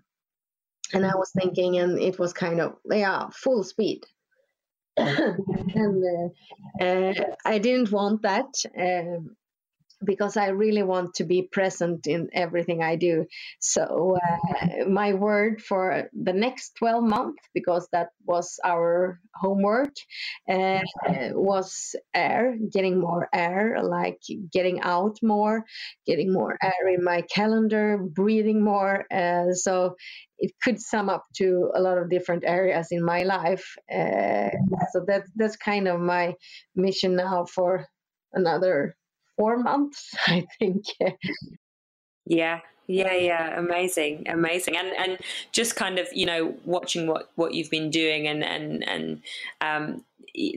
[0.94, 4.02] And I was thinking, and it was kind of, yeah, full speed.
[4.98, 6.04] and
[6.80, 7.14] uh, uh,
[7.46, 8.54] I didn't want that.
[8.78, 9.24] Uh,
[10.04, 13.26] because I really want to be present in everything I do.
[13.60, 19.94] So, uh, my word for the next 12 months, because that was our homework,
[20.50, 20.82] uh,
[21.32, 24.20] was air, getting more air, like
[24.52, 25.66] getting out more,
[26.06, 29.06] getting more air in my calendar, breathing more.
[29.12, 29.96] Uh, so,
[30.40, 33.76] it could sum up to a lot of different areas in my life.
[33.92, 34.50] Uh,
[34.92, 36.34] so, that, that's kind of my
[36.76, 37.86] mission now for
[38.34, 38.96] another
[39.38, 40.86] four months, I think.
[42.26, 45.18] yeah, yeah, yeah, amazing, amazing, and and
[45.52, 49.22] just kind of you know watching what what you've been doing, and and and
[49.62, 50.04] um,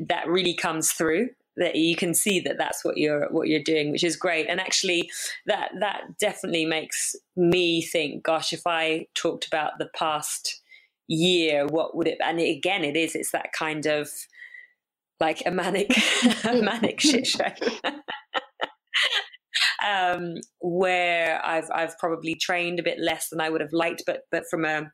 [0.08, 3.90] that really comes through that you can see that that's what you're what you're doing
[3.90, 5.10] which is great and actually
[5.46, 10.60] that that definitely makes me think gosh if i talked about the past
[11.08, 14.10] year what would it and again it is it's that kind of
[15.20, 15.90] like a manic
[16.44, 17.48] a manic shit show
[19.84, 24.22] um, where I've I've probably trained a bit less than I would have liked, but
[24.30, 24.90] but from a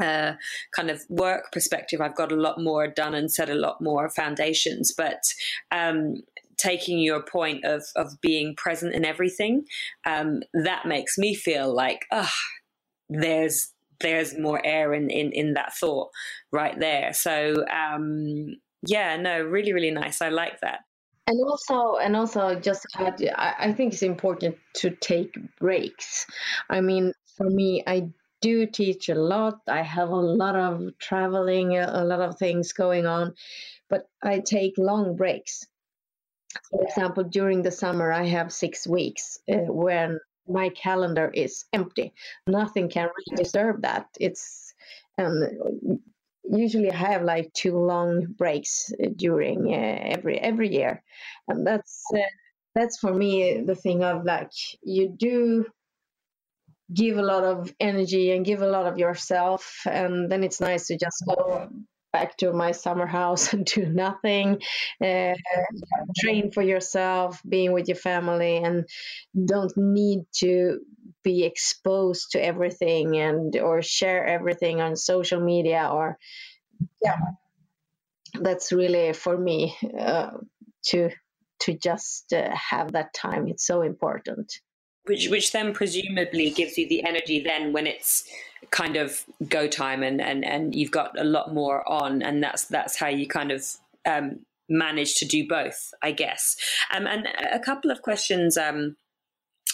[0.00, 0.32] uh,
[0.74, 4.08] kind of work perspective, I've got a lot more done and set a lot more
[4.08, 4.92] foundations.
[4.96, 5.22] But
[5.70, 6.22] um,
[6.56, 9.64] taking your point of of being present in everything,
[10.06, 15.54] um, that makes me feel like, ah, oh, there's there's more air in, in in
[15.54, 16.10] that thought
[16.52, 17.12] right there.
[17.12, 20.20] So um, yeah, no, really, really nice.
[20.20, 20.80] I like that
[21.26, 26.26] and also and also just add, I, think it's important to take breaks.
[26.68, 28.08] I mean for me i
[28.40, 29.60] do teach a lot.
[29.68, 33.34] I have a lot of traveling a lot of things going on
[33.88, 35.64] but i take long breaks.
[36.70, 40.18] For example during the summer i have six weeks uh, when
[40.48, 42.12] my calendar is empty.
[42.46, 44.06] Nothing can really disturb that.
[44.18, 44.74] It's
[45.18, 46.00] and
[46.44, 51.02] usually I have like two long breaks during uh, every every year,
[51.48, 52.18] and that's uh,
[52.74, 54.50] that's for me the thing of like
[54.82, 55.66] you do
[56.92, 60.88] give a lot of energy and give a lot of yourself and then it's nice
[60.88, 61.68] to just go
[62.12, 64.60] back to my summer house and do nothing
[65.02, 65.34] uh,
[66.18, 68.86] train for yourself being with your family and
[69.46, 70.80] don't need to
[71.22, 76.18] be exposed to everything and or share everything on social media or
[77.02, 77.16] yeah.
[78.34, 80.30] That's really for me uh,
[80.86, 81.10] to
[81.60, 83.46] to just uh, have that time.
[83.46, 84.52] It's so important.
[85.04, 88.24] Which which then presumably gives you the energy then when it's
[88.70, 92.64] kind of go time and and and you've got a lot more on and that's
[92.66, 93.64] that's how you kind of
[94.06, 96.56] um, manage to do both i guess.
[96.94, 98.96] Um, and a couple of questions um,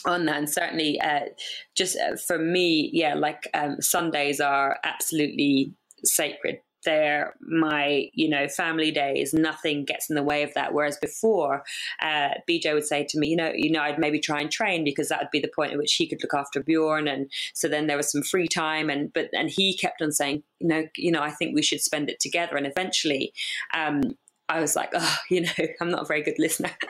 [0.04, 0.36] on that.
[0.36, 1.26] And certainly uh,
[1.74, 5.74] just uh, for me yeah like um, sundays are absolutely
[6.04, 6.58] sacred.
[6.84, 9.34] They're my you know family days.
[9.34, 10.72] Nothing gets in the way of that.
[10.72, 11.64] Whereas before
[12.00, 14.84] uh, bj would say to me you know you know i'd maybe try and train
[14.84, 17.08] because that would be the point at which he could look after bjorn.
[17.08, 20.44] And so then there was some free time and but and he kept on saying
[20.60, 22.56] you know you know i think we should spend it together.
[22.56, 23.32] And eventually
[23.74, 24.02] um,
[24.48, 26.70] I was like, oh, you know, I'm not a very good listener.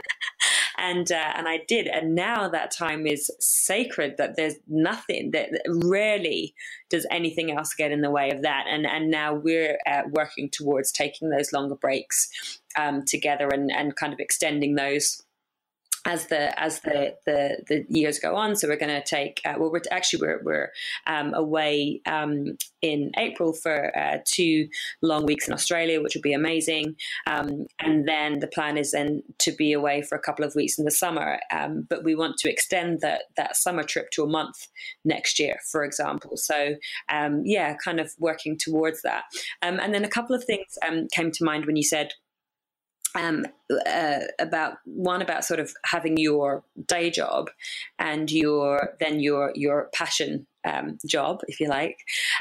[0.79, 4.17] and uh, and I did, and now that time is sacred.
[4.19, 5.51] That there's nothing that
[5.85, 6.55] rarely
[6.91, 8.65] does anything else get in the way of that.
[8.69, 12.29] And and now we're uh, working towards taking those longer breaks
[12.79, 15.23] um, together and and kind of extending those
[16.05, 18.57] as the as the the, the years go on.
[18.57, 20.73] So we're going to take uh, well, we're actually we're we're
[21.07, 24.69] um, away um, in April for uh, two
[25.03, 26.97] long weeks in Australia, which will be amazing.
[27.27, 30.79] Um, and then the plan is then to be away for a couple of weeks
[30.79, 31.41] in the summer.
[31.53, 34.69] Um, but we want to extend that that summer trip to a month
[35.05, 36.37] next year, for example.
[36.37, 36.75] So
[37.09, 39.25] um, yeah, kind of working towards that.
[39.63, 40.79] Um, and then a couple of things
[41.13, 42.13] came to mind when you said
[43.19, 43.47] um,
[43.87, 47.51] uh, about one about sort of having your day job
[47.99, 51.99] and your then your your passion um, job, if you like.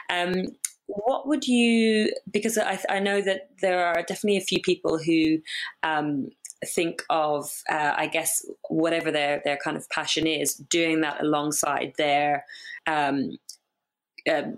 [0.10, 0.48] Um,
[0.86, 2.14] what would you?
[2.32, 5.40] Because I, I, know that there are definitely a few people who
[5.84, 6.30] um,
[6.66, 11.94] think of, uh, I guess, whatever their their kind of passion is, doing that alongside
[11.98, 12.46] their
[12.86, 13.38] um,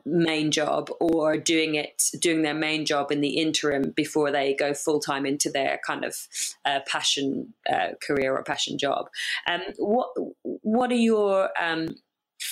[0.05, 4.73] main job or doing it doing their main job in the interim before they go
[4.73, 6.15] full time into their kind of
[6.65, 9.09] uh, passion uh, career or passion job.
[9.47, 10.09] Um, what
[10.43, 11.89] what are your um,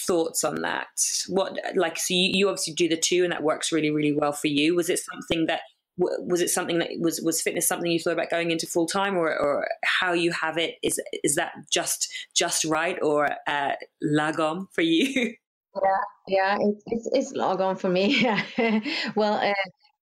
[0.06, 0.88] thoughts on that?
[1.28, 4.34] What like so you, you obviously do the two and that works really really well
[4.34, 4.76] for you.
[4.76, 5.62] Was it something that
[5.98, 9.18] was it something that was was fitness something you thought about going into full time
[9.18, 13.72] or, or how you have it is is that just just right or uh,
[14.04, 15.34] lagom for you
[15.76, 18.24] Yeah, yeah, it's it's, it's lagom for me.
[19.16, 19.54] well, uh,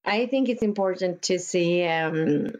[0.06, 1.84] I think it's important to see.
[1.86, 2.54] Um,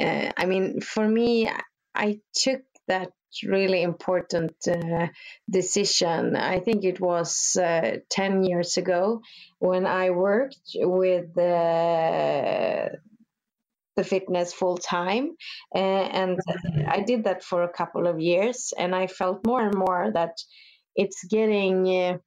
[0.00, 1.50] uh, I mean, for me,
[1.94, 3.12] I took that
[3.44, 5.08] really important uh,
[5.50, 6.36] decision.
[6.36, 9.22] I think it was uh, 10 years ago
[9.58, 12.90] when I worked with the
[13.96, 15.36] the fitness full time
[15.74, 16.38] uh, and
[16.88, 20.38] I did that for a couple of years and I felt more and more that
[20.96, 22.18] it's getting uh,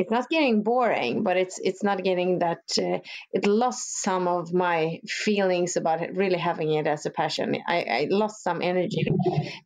[0.00, 2.62] it's not getting boring, but it's it's not getting that.
[2.78, 3.00] Uh,
[3.32, 7.56] it lost some of my feelings about it, really having it as a passion.
[7.68, 9.04] I, I lost some energy,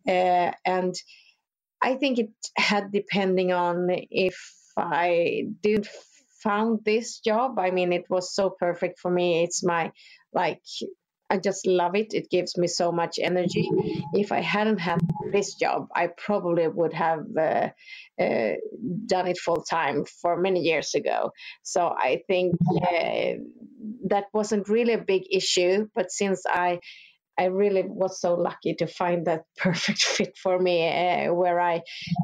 [0.08, 0.94] uh, and
[1.80, 4.36] I think it had depending on if
[4.76, 5.88] I didn't
[6.42, 7.58] found this job.
[7.60, 9.44] I mean, it was so perfect for me.
[9.44, 9.92] It's my
[10.32, 10.62] like
[11.30, 12.12] I just love it.
[12.12, 13.68] It gives me so much energy.
[14.14, 15.00] If I hadn't had
[15.32, 17.68] this job, I probably would have uh,
[18.20, 18.52] uh,
[19.06, 21.30] done it full time for many years ago.
[21.62, 23.40] So I think uh,
[24.08, 25.88] that wasn't really a big issue.
[25.94, 26.80] But since I
[27.36, 31.80] I really was so lucky to find that perfect fit for me, uh, where I,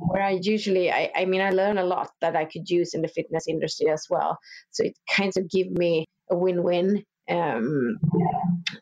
[0.06, 3.02] where I usually, I, I mean, I learn a lot that I could use in
[3.02, 4.38] the fitness industry as well.
[4.70, 7.98] So it kind of give me a win-win um,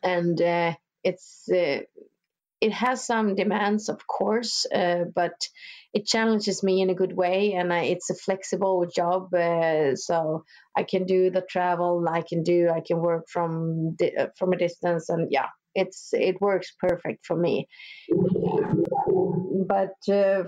[0.03, 1.79] and uh, it's uh,
[2.61, 5.47] it has some demands, of course, uh, but
[5.93, 9.33] it challenges me in a good way, and I, it's a flexible job.
[9.33, 10.43] Uh, so
[10.77, 14.53] I can do the travel, I can do, I can work from di- uh, from
[14.53, 17.67] a distance, and yeah, it's it works perfect for me.
[19.67, 20.43] But uh,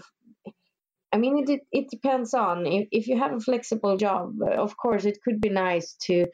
[1.14, 4.34] I mean, it it depends on if if you have a flexible job.
[4.42, 6.28] Of course, it could be nice to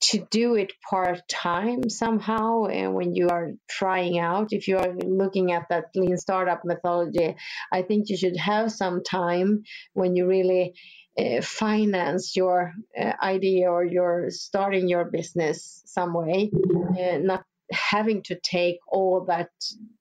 [0.00, 4.94] to do it part time somehow and when you are trying out if you are
[4.94, 7.34] looking at that lean startup methodology
[7.72, 9.62] i think you should have some time
[9.94, 10.74] when you really
[11.18, 16.50] uh, finance your uh, idea or you're starting your business some way
[16.98, 19.48] uh, not having to take all that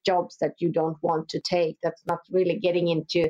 [0.06, 3.30] jobs that you don't want to take that's not really getting into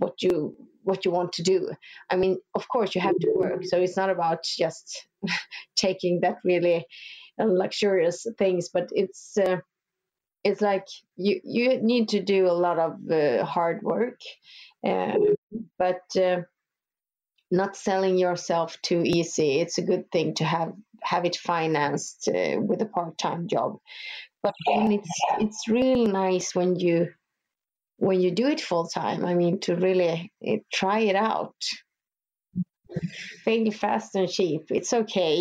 [0.00, 1.70] what you what you want to do.
[2.10, 3.64] I mean of course you have to work.
[3.64, 5.06] So it's not about just
[5.76, 6.86] taking that really
[7.38, 9.56] luxurious things but it's uh,
[10.44, 10.86] it's like
[11.16, 14.20] you you need to do a lot of uh, hard work
[14.86, 15.14] uh,
[15.78, 16.42] but uh,
[17.50, 19.60] not selling yourself too easy.
[19.60, 20.72] It's a good thing to have
[21.02, 23.78] have it financed uh, with a part-time job.
[24.42, 27.08] But it's it's really nice when you
[28.00, 31.54] when you do it full time i mean to really uh, try it out.
[33.44, 35.34] Fail fast and cheap it's okay.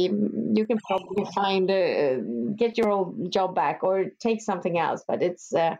[0.57, 2.21] You can probably find a
[2.55, 5.75] get your old job back or take something else but it's uh,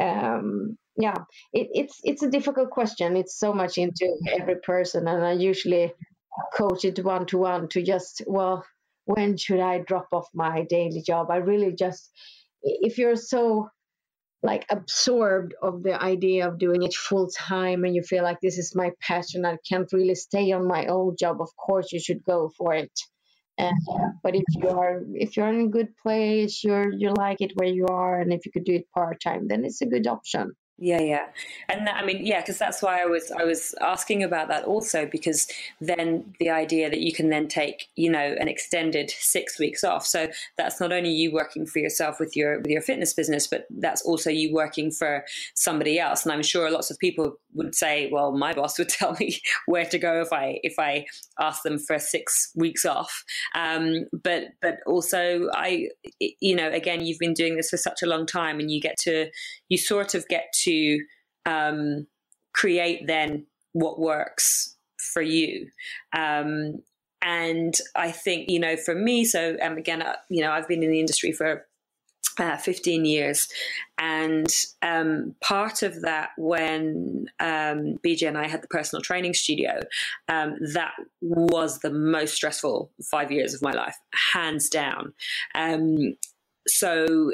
[0.00, 1.18] um, yeah
[1.52, 3.16] it, it's it's a difficult question.
[3.16, 4.06] It's so much into
[4.38, 5.92] every person and i usually
[6.56, 8.64] coach it one to one to just well
[9.04, 11.30] when should i drop off my daily job?
[11.30, 12.10] I really just
[12.62, 13.68] if you're so
[14.42, 18.58] like absorbed of the idea of doing it full time and you feel like this
[18.58, 22.24] is my passion i can't really stay on my old job of course you should
[22.24, 22.92] go for it.
[23.58, 23.76] And,
[24.22, 27.68] but if you are if you're in a good place you're you like it where
[27.68, 30.56] you are and if you could do it part time then it's a good option
[30.78, 31.26] yeah, yeah,
[31.68, 34.64] and that, I mean, yeah, because that's why I was I was asking about that
[34.64, 35.46] also because
[35.80, 40.06] then the idea that you can then take you know an extended six weeks off.
[40.06, 43.66] So that's not only you working for yourself with your with your fitness business, but
[43.70, 46.24] that's also you working for somebody else.
[46.24, 49.86] And I'm sure lots of people would say, well, my boss would tell me where
[49.86, 51.04] to go if I if I
[51.38, 53.24] ask them for six weeks off.
[53.54, 58.06] Um, but but also I you know again you've been doing this for such a
[58.06, 59.30] long time, and you get to
[59.72, 61.00] you sort of get to
[61.46, 62.06] um,
[62.52, 65.66] create then what works for you.
[66.14, 66.82] Um,
[67.22, 70.82] and I think, you know, for me, so um, again, uh, you know, I've been
[70.82, 71.64] in the industry for
[72.38, 73.48] uh, 15 years.
[73.96, 74.52] And
[74.82, 79.80] um, part of that, when um, BJ and I had the personal training studio,
[80.28, 80.92] um, that
[81.22, 83.96] was the most stressful five years of my life,
[84.34, 85.14] hands down.
[85.54, 86.16] Um,
[86.66, 87.32] so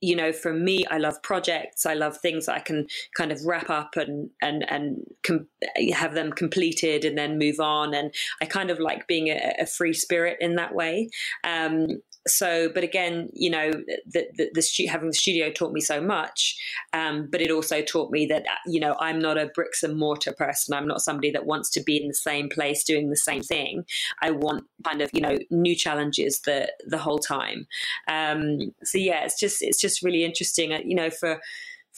[0.00, 1.84] you know, for me, I love projects.
[1.84, 2.86] I love things I can
[3.16, 5.48] kind of wrap up and and and com-
[5.92, 7.94] have them completed and then move on.
[7.94, 11.10] And I kind of like being a, a free spirit in that way.
[11.44, 13.70] Um, so, but again, you know,
[14.06, 16.56] the, the, the stu- having the studio taught me so much,
[16.92, 20.32] um, but it also taught me that, you know, I'm not a bricks and mortar
[20.32, 20.74] person.
[20.74, 23.84] I'm not somebody that wants to be in the same place doing the same thing.
[24.20, 27.66] I want kind of, you know, new challenges the, the whole time.
[28.08, 31.40] Um, so yeah, it's just, it's just really interesting, uh, you know, for,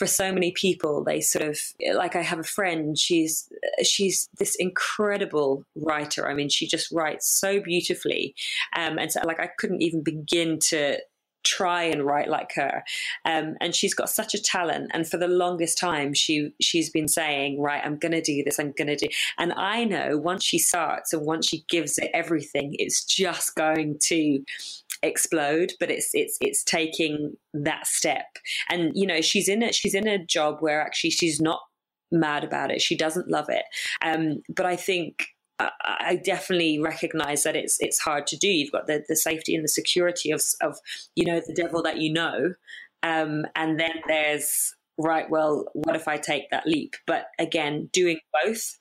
[0.00, 1.60] for so many people they sort of
[1.94, 3.50] like i have a friend she's
[3.82, 6.26] she's this incredible writer.
[6.26, 8.34] I mean she just writes so beautifully
[8.74, 10.96] um, and so like i couldn't even begin to
[11.44, 12.82] try and write like her
[13.24, 17.08] um, and she's got such a talent and for the longest time she she's been
[17.08, 21.12] saying right i'm gonna do this i'm gonna do and i know once she starts
[21.12, 24.42] and once she gives it everything it's just going to
[25.02, 28.26] explode, but it's it's it's taking that step.
[28.68, 29.74] And you know, she's in it.
[29.74, 31.60] She's in a job where actually she's not
[32.12, 32.80] mad about it.
[32.80, 33.64] She doesn't love it.
[34.02, 35.26] Um, but I think
[35.82, 38.48] I definitely recognize that it's it's hard to do.
[38.48, 40.78] You've got the, the safety and the security of of
[41.14, 42.54] you know the devil that you know,
[43.02, 45.28] um, and then there's right.
[45.28, 46.96] Well, what if I take that leap?
[47.06, 48.76] But again, doing both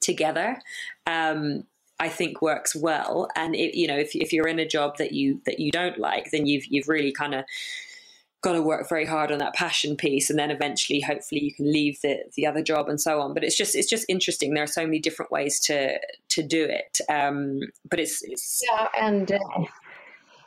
[0.00, 0.60] together
[1.06, 1.64] um,
[2.00, 3.28] I think works well.
[3.36, 5.98] And it, you know, if if you're in a job that you that you don't
[5.98, 7.44] like, then you've you've really kind of
[8.42, 11.70] got to work very hard on that passion piece and then eventually hopefully you can
[11.70, 13.34] leave the the other job and so on.
[13.34, 14.54] But it's just it's just interesting.
[14.54, 15.98] There are so many different ways to
[16.30, 17.00] to do it.
[17.08, 19.38] Um, but it's, it's yeah and uh,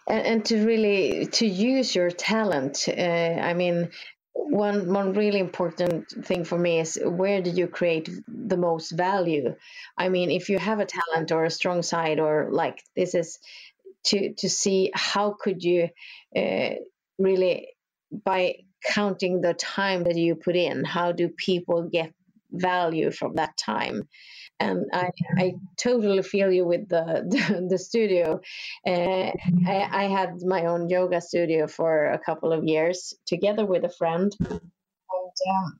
[0.07, 3.89] and, to really to use your talent uh, i mean
[4.33, 9.55] one one really important thing for me is where do you create the most value?
[9.97, 13.39] I mean if you have a talent or a strong side or like this is
[14.05, 15.89] to to see how could you
[16.35, 16.71] uh,
[17.19, 17.69] really
[18.25, 22.13] by counting the time that you put in how do people get
[22.51, 24.07] value from that time
[24.59, 28.39] and I, I totally feel you with the the, the studio.
[28.85, 29.31] Uh,
[29.67, 33.89] I, I, had my own yoga studio for a couple of years together with a
[33.89, 35.79] friend, and um,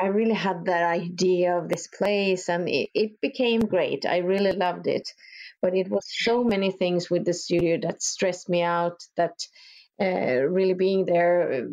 [0.00, 4.06] I really had that idea of this place and it, it became great.
[4.06, 5.12] I really loved it.
[5.60, 9.46] But it was so many things with the studio that stressed me out that
[10.00, 11.66] uh, really being there,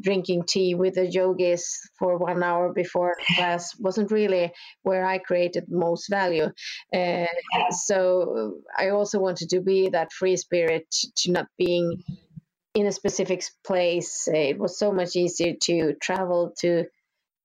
[0.00, 4.52] drinking tea with the yogis for one hour before class wasn't really
[4.82, 6.48] where I created most value.
[6.94, 7.26] Uh,
[7.70, 10.86] so I also wanted to be that free spirit
[11.18, 12.02] to not being
[12.74, 14.28] in a specific place.
[14.32, 16.84] It was so much easier to travel to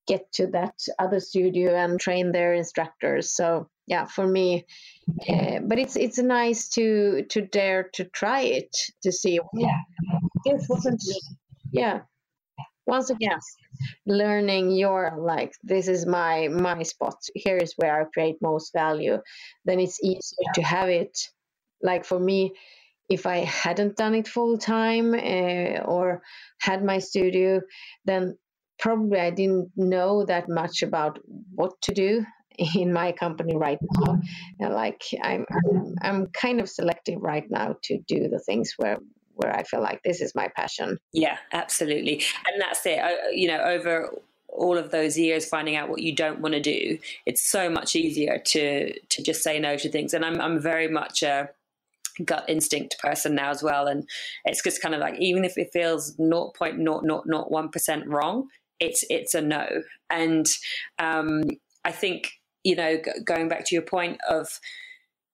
[0.08, 3.36] get to that other studio and train their instructors.
[3.36, 4.66] So yeah, for me,
[5.30, 9.40] uh, but it's it's nice to to dare to try it to see.
[9.54, 9.80] Yeah,
[10.52, 11.02] this wasn't.
[11.72, 12.02] Yeah,
[12.86, 13.40] once again,
[14.06, 17.18] learning your like this is my my spot.
[17.36, 19.18] Here is where I create most value.
[19.66, 21.18] Then it's easier to have it.
[21.84, 22.54] Like for me,
[23.10, 26.22] if I hadn't done it full time uh, or
[26.60, 27.62] had my studio,
[28.06, 28.38] then
[28.80, 31.20] probably I didn't know that much about
[31.54, 32.26] what to do
[32.76, 34.20] in my company right now.
[34.60, 38.98] And like I'm, I'm, I'm kind of selective right now to do the things where
[39.38, 40.98] where I feel like this is my passion.
[41.14, 43.00] Yeah, absolutely, and that's it.
[43.34, 44.14] You know, over
[44.50, 47.96] all of those years finding out what you don't want to do, it's so much
[47.96, 50.14] easier to to just say no to things.
[50.14, 51.50] And I'm I'm very much a
[52.26, 54.08] gut instinct person now as well, and
[54.46, 58.48] it's just kind of like even if it feels 0.0001% wrong,
[58.80, 59.68] it's it's a no.
[60.10, 60.48] And
[61.00, 61.44] um,
[61.86, 62.32] I think
[62.68, 64.60] you know, g- going back to your point of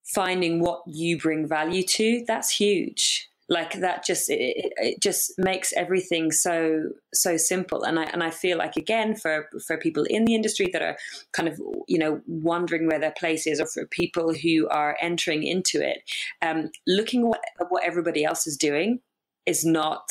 [0.03, 3.27] finding what you bring value to, that's huge.
[3.53, 8.31] Like that just it, it just makes everything so so simple, and I and I
[8.31, 10.97] feel like again for for people in the industry that are
[11.33, 15.43] kind of you know wondering where their place is, or for people who are entering
[15.43, 15.99] into it,
[16.41, 18.99] um, looking what what everybody else is doing
[19.45, 20.09] is not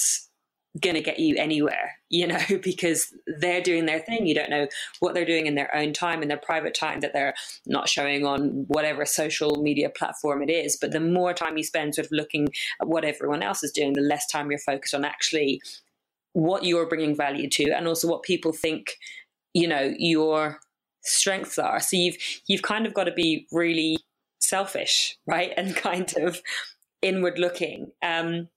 [0.80, 4.26] going to get you anywhere, you know, because they're doing their thing.
[4.26, 4.68] You don't know
[5.00, 7.34] what they're doing in their own time, in their private time that they're
[7.66, 10.76] not showing on whatever social media platform it is.
[10.80, 12.48] But the more time you spend sort of looking
[12.80, 15.60] at what everyone else is doing, the less time you're focused on actually
[16.32, 18.96] what you're bringing value to and also what people think,
[19.52, 20.60] you know, your
[21.02, 21.80] strengths are.
[21.80, 22.16] So you've,
[22.46, 23.98] you've kind of got to be really
[24.38, 25.52] selfish, right?
[25.56, 26.40] And kind of
[27.02, 27.92] inward looking.
[28.00, 28.48] Um,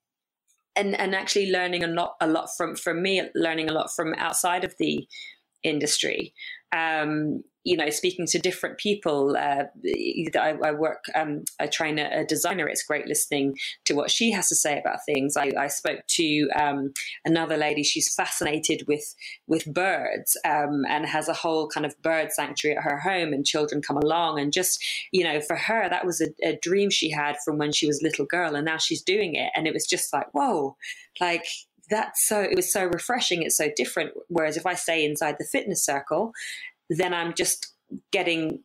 [0.76, 4.14] and and actually learning a lot a lot from from me learning a lot from
[4.16, 5.08] outside of the
[5.64, 6.34] industry.
[6.76, 9.36] Um, you know, speaking to different people.
[9.36, 9.64] Uh,
[10.40, 12.70] I, I, work, um, I train a, a, designer.
[12.70, 15.36] It's great listening to what she has to say about things.
[15.36, 16.94] I, I spoke to um,
[17.26, 17.84] another lady.
[17.84, 19.16] She's fascinated with
[19.48, 23.34] with birds um, and has a whole kind of bird sanctuary at her home.
[23.34, 26.92] And children come along, and just you know, for her, that was a, a dream
[26.92, 29.52] she had from when she was a little girl, and now she's doing it.
[29.56, 30.78] And it was just like, whoa,
[31.20, 31.48] like
[31.90, 35.46] that's so it was so refreshing it's so different whereas if i stay inside the
[35.46, 36.34] fitness circle
[36.90, 37.74] then I'm just
[38.12, 38.64] getting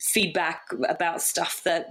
[0.00, 1.88] feedback about stuff that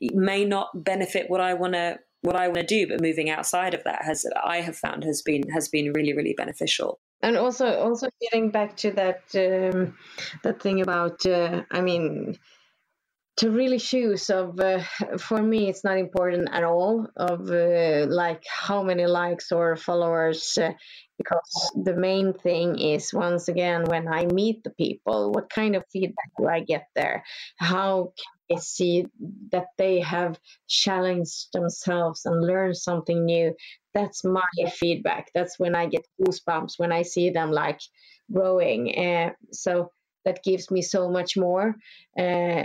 [0.00, 3.74] may not benefit what I want to what I want to do but moving outside
[3.74, 7.00] of that has I have found has been has been really really beneficial.
[7.20, 9.96] And also also getting back to that um,
[10.44, 12.38] that thing about uh, I mean
[13.38, 14.82] to really choose of uh,
[15.18, 20.58] for me it's not important at all of uh, like how many likes or followers
[20.58, 20.72] uh,
[21.16, 25.84] because the main thing is once again when i meet the people what kind of
[25.92, 27.24] feedback do i get there?
[27.56, 28.12] How
[28.48, 29.06] can i see
[29.52, 33.54] that they have challenged themselves and learned something new?
[33.94, 35.30] That's my feedback.
[35.34, 37.80] That's when i get goosebumps when i see them like
[38.32, 39.92] growing uh, so
[40.28, 41.74] that gives me so much more.
[42.18, 42.64] Uh,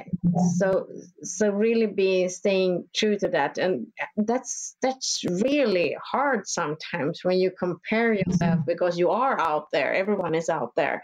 [0.58, 0.88] so
[1.22, 3.88] so really be staying true to that, and
[4.18, 9.94] that's that's really hard sometimes when you compare yourself because you are out there.
[9.94, 11.04] Everyone is out there,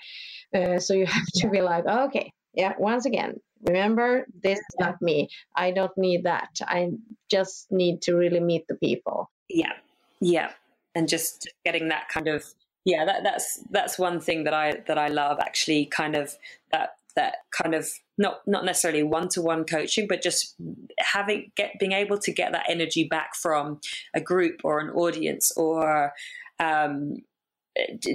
[0.53, 2.73] uh, so you have to be like, okay, yeah.
[2.77, 5.29] Once again, remember this is not me.
[5.55, 6.49] I don't need that.
[6.61, 6.91] I
[7.31, 9.31] just need to really meet the people.
[9.47, 9.73] Yeah,
[10.19, 10.51] yeah,
[10.93, 12.43] and just getting that kind of
[12.89, 16.35] yeah that, that's that's one thing that i that i love actually kind of
[16.71, 17.87] that that kind of
[18.17, 20.55] not not necessarily one-to-one coaching but just
[20.99, 23.79] having get being able to get that energy back from
[24.13, 26.13] a group or an audience or
[26.59, 27.17] um,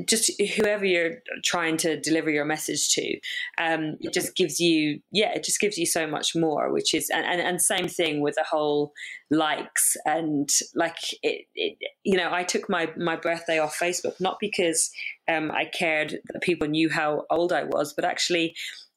[0.07, 3.18] just whoever you're trying to deliver your message to
[3.59, 7.09] um, it just gives you yeah it just gives you so much more which is
[7.11, 8.92] and, and, and same thing with the whole
[9.30, 14.36] likes and like it, it, you know i took my my birthday off facebook not
[14.40, 14.90] because
[15.28, 18.55] um, i cared that people knew how old i was but actually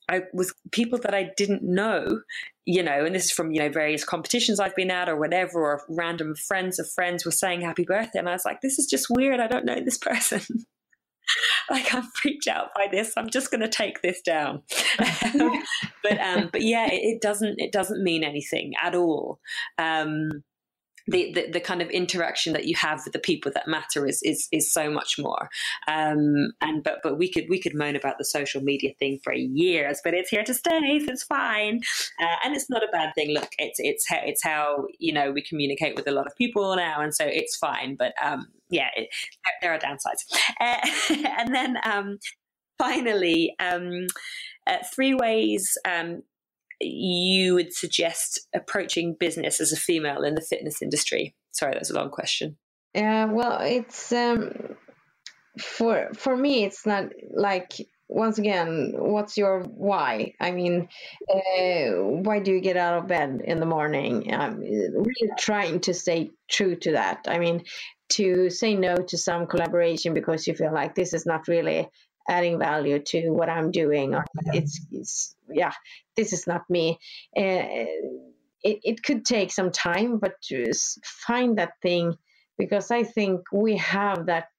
[0.10, 2.22] I was people that I didn't know,
[2.68, 5.62] you know, and this is from, you know, various competitions I've been at or whatever,
[5.62, 8.20] or random friends of friends were saying happy birthday.
[8.20, 9.40] And I was like, this is just weird.
[9.40, 10.42] I don't know this person.
[11.70, 13.14] like I'm freaked out by this.
[13.16, 14.64] I'm just going to take this down.
[16.04, 19.40] but um, but yeah, it, it, doesn't it doesn't mean anything at all.
[19.78, 20.44] Um,
[21.08, 24.22] the, the, the, kind of interaction that you have with the people that matter is
[24.24, 25.50] is, is so much more.
[25.88, 29.34] Um, and but but we could we could moan about the social media thing for
[29.34, 31.82] years, but it's here to stay, so it's fine,
[32.22, 33.34] uh, and it's not a bad thing.
[33.34, 36.76] Look, it's it's how it's how you know we communicate with a lot of people
[36.76, 37.96] now, and so it's fine.
[37.96, 39.10] But um, yeah, it,
[39.62, 40.24] there are downsides.
[40.60, 40.88] Uh,
[41.38, 42.20] and then um,
[42.78, 44.08] finally, um,
[44.66, 46.24] uh, three ways um,
[46.80, 51.36] you would suggest approaching business as a female in the fitness industry?
[51.52, 52.58] Sorry, that's a long question.
[52.94, 54.76] Yeah, well, it's um,
[55.60, 57.74] for for me, it's not like
[58.10, 60.34] once again, what's your why?
[60.40, 60.88] I mean,
[61.30, 64.34] uh, why do you get out of bed in the morning?
[64.34, 67.26] I'm really trying to stay true to that.
[67.28, 67.64] I mean,
[68.10, 71.90] to say no to some collaboration because you feel like this is not really
[72.30, 75.72] adding value to what I'm doing, or it's, it's yeah,
[76.16, 77.00] this is not me.
[77.36, 77.66] Uh,
[78.64, 82.16] it, it could take some time, but just find that thing
[82.58, 84.50] because I think we have that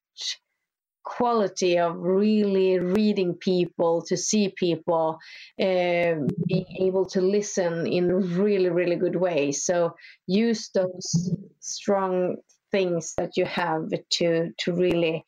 [1.05, 5.19] quality of really reading people to see people
[5.59, 6.15] uh,
[6.47, 9.95] being able to listen in really really good ways so
[10.27, 12.37] use those strong
[12.73, 15.25] things that you have to to really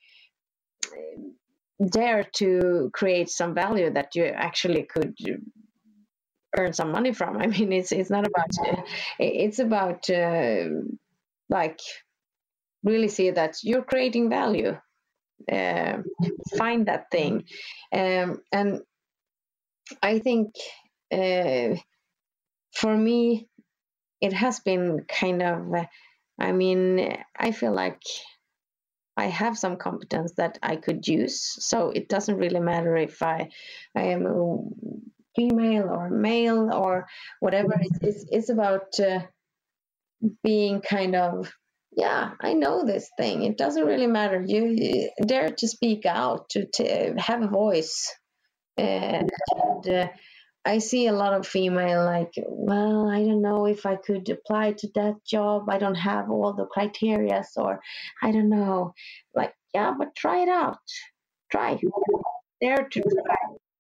[1.88, 5.14] dare to create some value that you actually could
[6.56, 7.36] earn some money from.
[7.36, 8.50] I mean, it's it's not about
[9.18, 10.64] it's about uh,
[11.48, 11.80] like
[12.84, 14.76] really see that you're creating value.
[15.50, 16.02] Uh,
[16.58, 17.44] find that thing,
[17.94, 18.82] um, and
[20.02, 20.54] I think
[21.10, 21.76] uh,
[22.74, 23.48] for me,
[24.20, 25.74] it has been kind of.
[26.38, 28.02] I mean, I feel like
[29.20, 31.56] I have some competence that I could use.
[31.64, 33.50] So it doesn't really matter if I,
[33.94, 34.58] I am a
[35.36, 37.06] female or male or
[37.40, 37.74] whatever.
[38.00, 39.20] It's, it's, about uh,
[40.42, 41.52] being kind of,
[41.92, 43.42] yeah, I know this thing.
[43.42, 44.42] It doesn't really matter.
[44.46, 48.10] You, you dare to speak out, to, to have a voice.
[48.78, 50.08] And, and uh,
[50.64, 54.72] I see a lot of female like, well, I don't know if I could apply
[54.74, 55.68] to that job.
[55.70, 57.80] I don't have all the criterias, or
[58.22, 58.92] I don't know.
[59.34, 60.78] Like, yeah, but try it out.
[61.50, 61.80] Try.
[62.60, 63.36] There to try.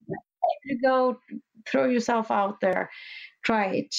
[0.08, 1.18] If you go,
[1.70, 2.90] throw yourself out there.
[3.44, 3.94] Try it.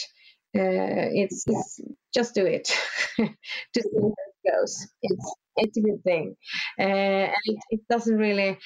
[0.57, 1.79] Uh, it's, it's,
[2.13, 2.67] just do it.
[3.17, 4.87] just see how it goes.
[5.01, 6.35] It's it's a good thing,
[6.79, 8.57] uh, and it, it doesn't really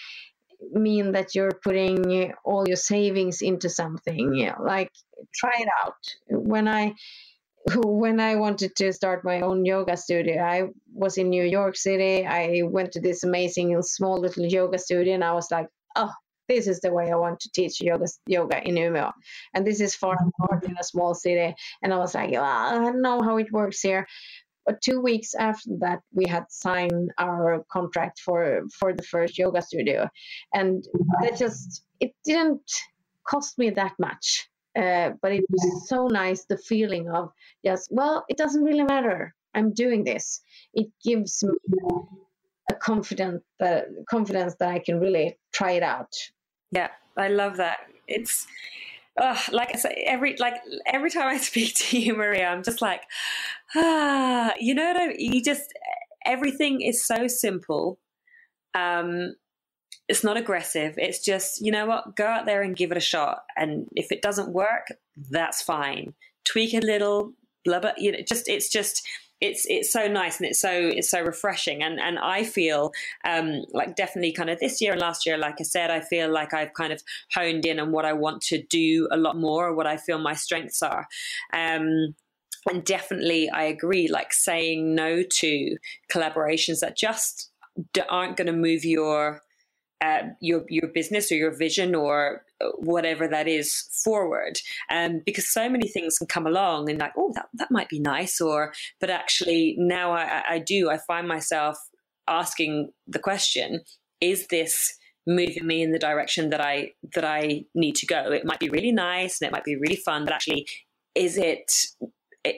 [0.71, 4.33] mean that you're putting all your savings into something.
[4.35, 4.55] Yeah.
[4.59, 4.91] Like
[5.33, 5.95] try it out.
[6.29, 6.93] When I
[7.75, 12.25] when I wanted to start my own yoga studio, I was in New York City.
[12.25, 16.11] I went to this amazing small little yoga studio, and I was like, oh,
[16.47, 19.11] this is the way I want to teach yoga yoga in Umeå.
[19.53, 21.55] And this is far north in a small city.
[21.81, 24.05] And I was like, well, I don't know how it works here.
[24.65, 29.61] But two weeks after that, we had signed our contract for for the first yoga
[29.61, 30.09] studio,
[30.53, 31.23] and mm-hmm.
[31.23, 32.69] that just it didn't
[33.27, 34.49] cost me that much.
[34.75, 35.85] Uh, but it was mm-hmm.
[35.85, 37.31] so nice the feeling of
[37.63, 39.33] yes, well, it doesn't really matter.
[39.53, 40.41] I'm doing this.
[40.73, 42.15] It gives me mm-hmm.
[42.71, 46.13] a confident that confidence that I can really try it out.
[46.71, 47.79] Yeah, I love that.
[48.07, 48.47] It's
[49.21, 50.55] uh, like I say, every like
[50.85, 53.01] every time I speak to you, Maria, I'm just like,
[53.75, 55.15] ah, you know what I?
[55.17, 55.73] You just
[56.25, 57.99] everything is so simple.
[58.73, 59.35] Um,
[60.07, 60.95] it's not aggressive.
[60.97, 63.43] It's just you know what, go out there and give it a shot.
[63.57, 64.87] And if it doesn't work,
[65.29, 66.13] that's fine.
[66.43, 67.93] Tweak a little, blah blah.
[67.97, 69.01] You know, just it's just
[69.45, 71.83] it's it's so nice and it's so it's so refreshing.
[71.83, 72.91] And and I feel
[73.23, 76.31] um, like definitely kind of this year and last year like I said I feel
[76.31, 77.01] like I've kind of
[77.33, 80.33] honed in on what I want to do a lot more what I feel my
[80.33, 81.07] strengths are.
[81.53, 82.15] Um,
[82.67, 85.77] and definitely I agree like saying no to
[86.11, 87.51] collaborations that just
[88.09, 89.41] aren't going to move your
[90.01, 93.73] uh, your your business or your vision or uh, whatever that is
[94.03, 94.59] forward.
[94.89, 97.99] Um, because so many things can come along and like oh that, that might be
[97.99, 101.77] nice or but actually now I, I do I find myself
[102.27, 103.81] asking the question
[104.21, 108.31] is this moving me in the direction that I that I need to go?
[108.31, 110.67] It might be really nice and it might be really fun but actually
[111.15, 111.71] is it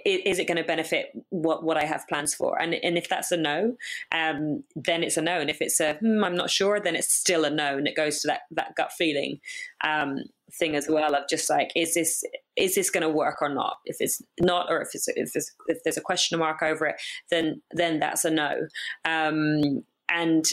[0.05, 2.59] is it going to benefit what, what I have plans for?
[2.61, 3.75] And and if that's a no,
[4.11, 5.39] um, then it's a no.
[5.39, 7.77] And if it's a hmm, I'm not sure, then it's still a no.
[7.77, 9.39] And it goes to that that gut feeling
[9.83, 12.23] um, thing as well of just like is this
[12.55, 13.77] is this going to work or not?
[13.85, 16.95] If it's not, or if it's if there's if there's a question mark over it,
[17.29, 18.67] then then that's a no.
[19.05, 20.45] Um, and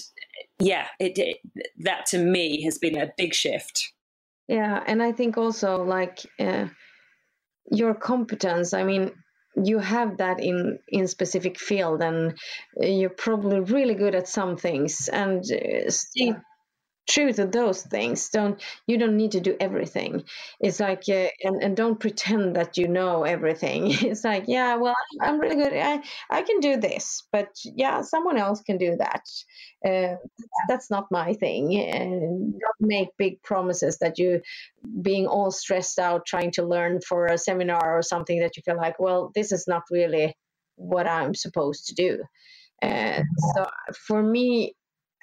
[0.59, 1.39] yeah, it, it
[1.79, 3.93] that to me has been a big shift.
[4.49, 6.67] Yeah, and I think also like uh,
[7.71, 8.75] your competence.
[8.75, 9.13] I mean,
[9.63, 12.39] you have that in in specific field, and
[12.77, 16.35] you're probably really good at some things, and uh, stay
[17.09, 18.29] true to those things.
[18.31, 20.25] Don't you don't need to do everything.
[20.61, 23.93] It's like uh, and, and don't pretend that you know everything.
[24.05, 25.73] It's like yeah well i'm really good.
[25.75, 29.23] I i can do this but yeah someone else can do that.
[29.87, 30.17] Uh,
[30.69, 31.77] that's not my thing.
[31.77, 34.41] And don't make big promises that you
[35.03, 38.77] being all stressed out trying to learn for a seminar or something that you feel
[38.77, 40.35] like well this is not really
[40.77, 42.23] what i'm supposed to do.
[42.83, 43.23] Uh,
[43.55, 43.67] so
[44.07, 44.75] for me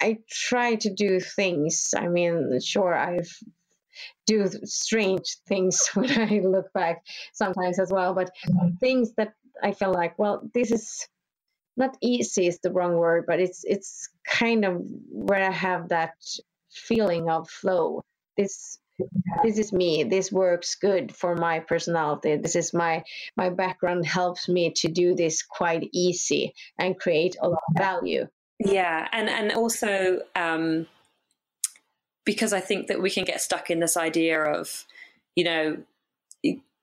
[0.02, 1.94] I try to do things.
[1.96, 3.32] I mean, sure, I've
[4.26, 8.30] do strange things when I look back sometimes as well, but
[8.80, 11.06] things that I feel like, well, this is
[11.76, 16.14] not easy is the wrong word, but it's it's kind of where I have that
[16.70, 18.02] feeling of flow.
[18.36, 18.78] This
[19.42, 20.04] this is me.
[20.04, 22.36] This works good for my personality.
[22.36, 23.04] This is my
[23.36, 28.26] my background helps me to do this quite easy and create a lot of value.
[28.64, 30.86] Yeah, and and also um,
[32.24, 34.84] because I think that we can get stuck in this idea of,
[35.34, 35.76] you know,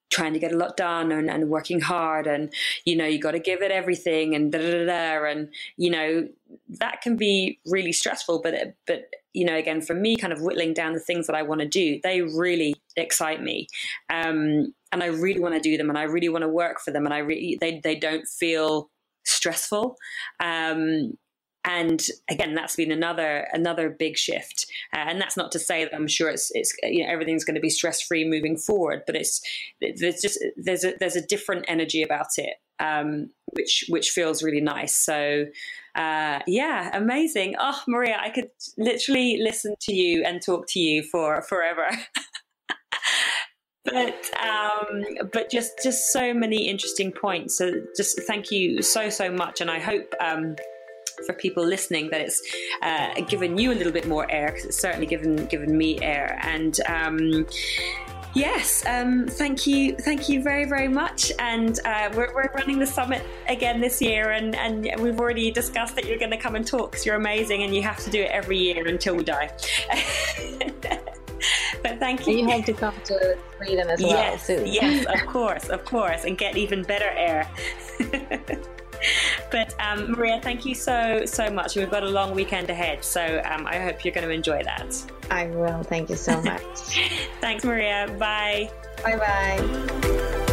[0.10, 2.52] trying to get a lot done and, and working hard and
[2.84, 5.88] you know you got to give it everything and da, da, da, da, and you
[5.88, 6.28] know
[6.68, 8.56] that can be really stressful but
[8.88, 11.62] but you know again for me kind of whittling down the things that I want
[11.62, 13.68] to do they really excite me.
[14.10, 16.92] Um, and I really want to do them and I really want to work for
[16.92, 18.90] them and I really they they don't feel
[19.26, 19.96] stressful.
[20.40, 21.18] Um,
[21.70, 24.66] and again that's been another another big shift.
[24.94, 27.56] Uh, and that's not to say that i'm sure it's it's you know everything's going
[27.56, 29.42] to be stress free moving forward but it's
[29.80, 34.62] there's just there's a there's a different energy about it um, which which feels really
[34.62, 34.96] nice.
[34.96, 35.46] So
[35.96, 37.56] uh, yeah amazing.
[37.60, 41.90] Oh maria i could literally listen to you and talk to you for forever.
[43.86, 47.58] But um, but just just so many interesting points.
[47.58, 50.58] So just thank you so so much and i hope um,
[51.26, 52.42] for people listening that it's
[52.82, 56.40] uh, given you a little bit more air because it's certainly given given me air
[56.44, 56.80] and.
[56.88, 57.46] Um,
[58.36, 61.32] Yes, um, thank you, thank you very, very much.
[61.40, 65.96] And uh, we're, we're running the summit again this year, and, and we've already discussed
[65.96, 68.22] that you're going to come and talk because you're amazing, and you have to do
[68.22, 69.50] it every year until we die.
[71.82, 72.40] but thank you.
[72.40, 74.12] And you have to come to Sweden as well.
[74.12, 74.68] Yes, soon.
[74.68, 77.50] yes, of course, of course, and get even better air.
[79.52, 81.76] but um, Maria, thank you so so much.
[81.76, 84.96] We've got a long weekend ahead, so um, I hope you're going to enjoy that.
[85.32, 85.84] I will.
[85.84, 87.10] Thank you so much.
[87.42, 88.14] Thanks, Maria.
[88.18, 88.72] Bye.
[89.04, 90.46] Bye bye.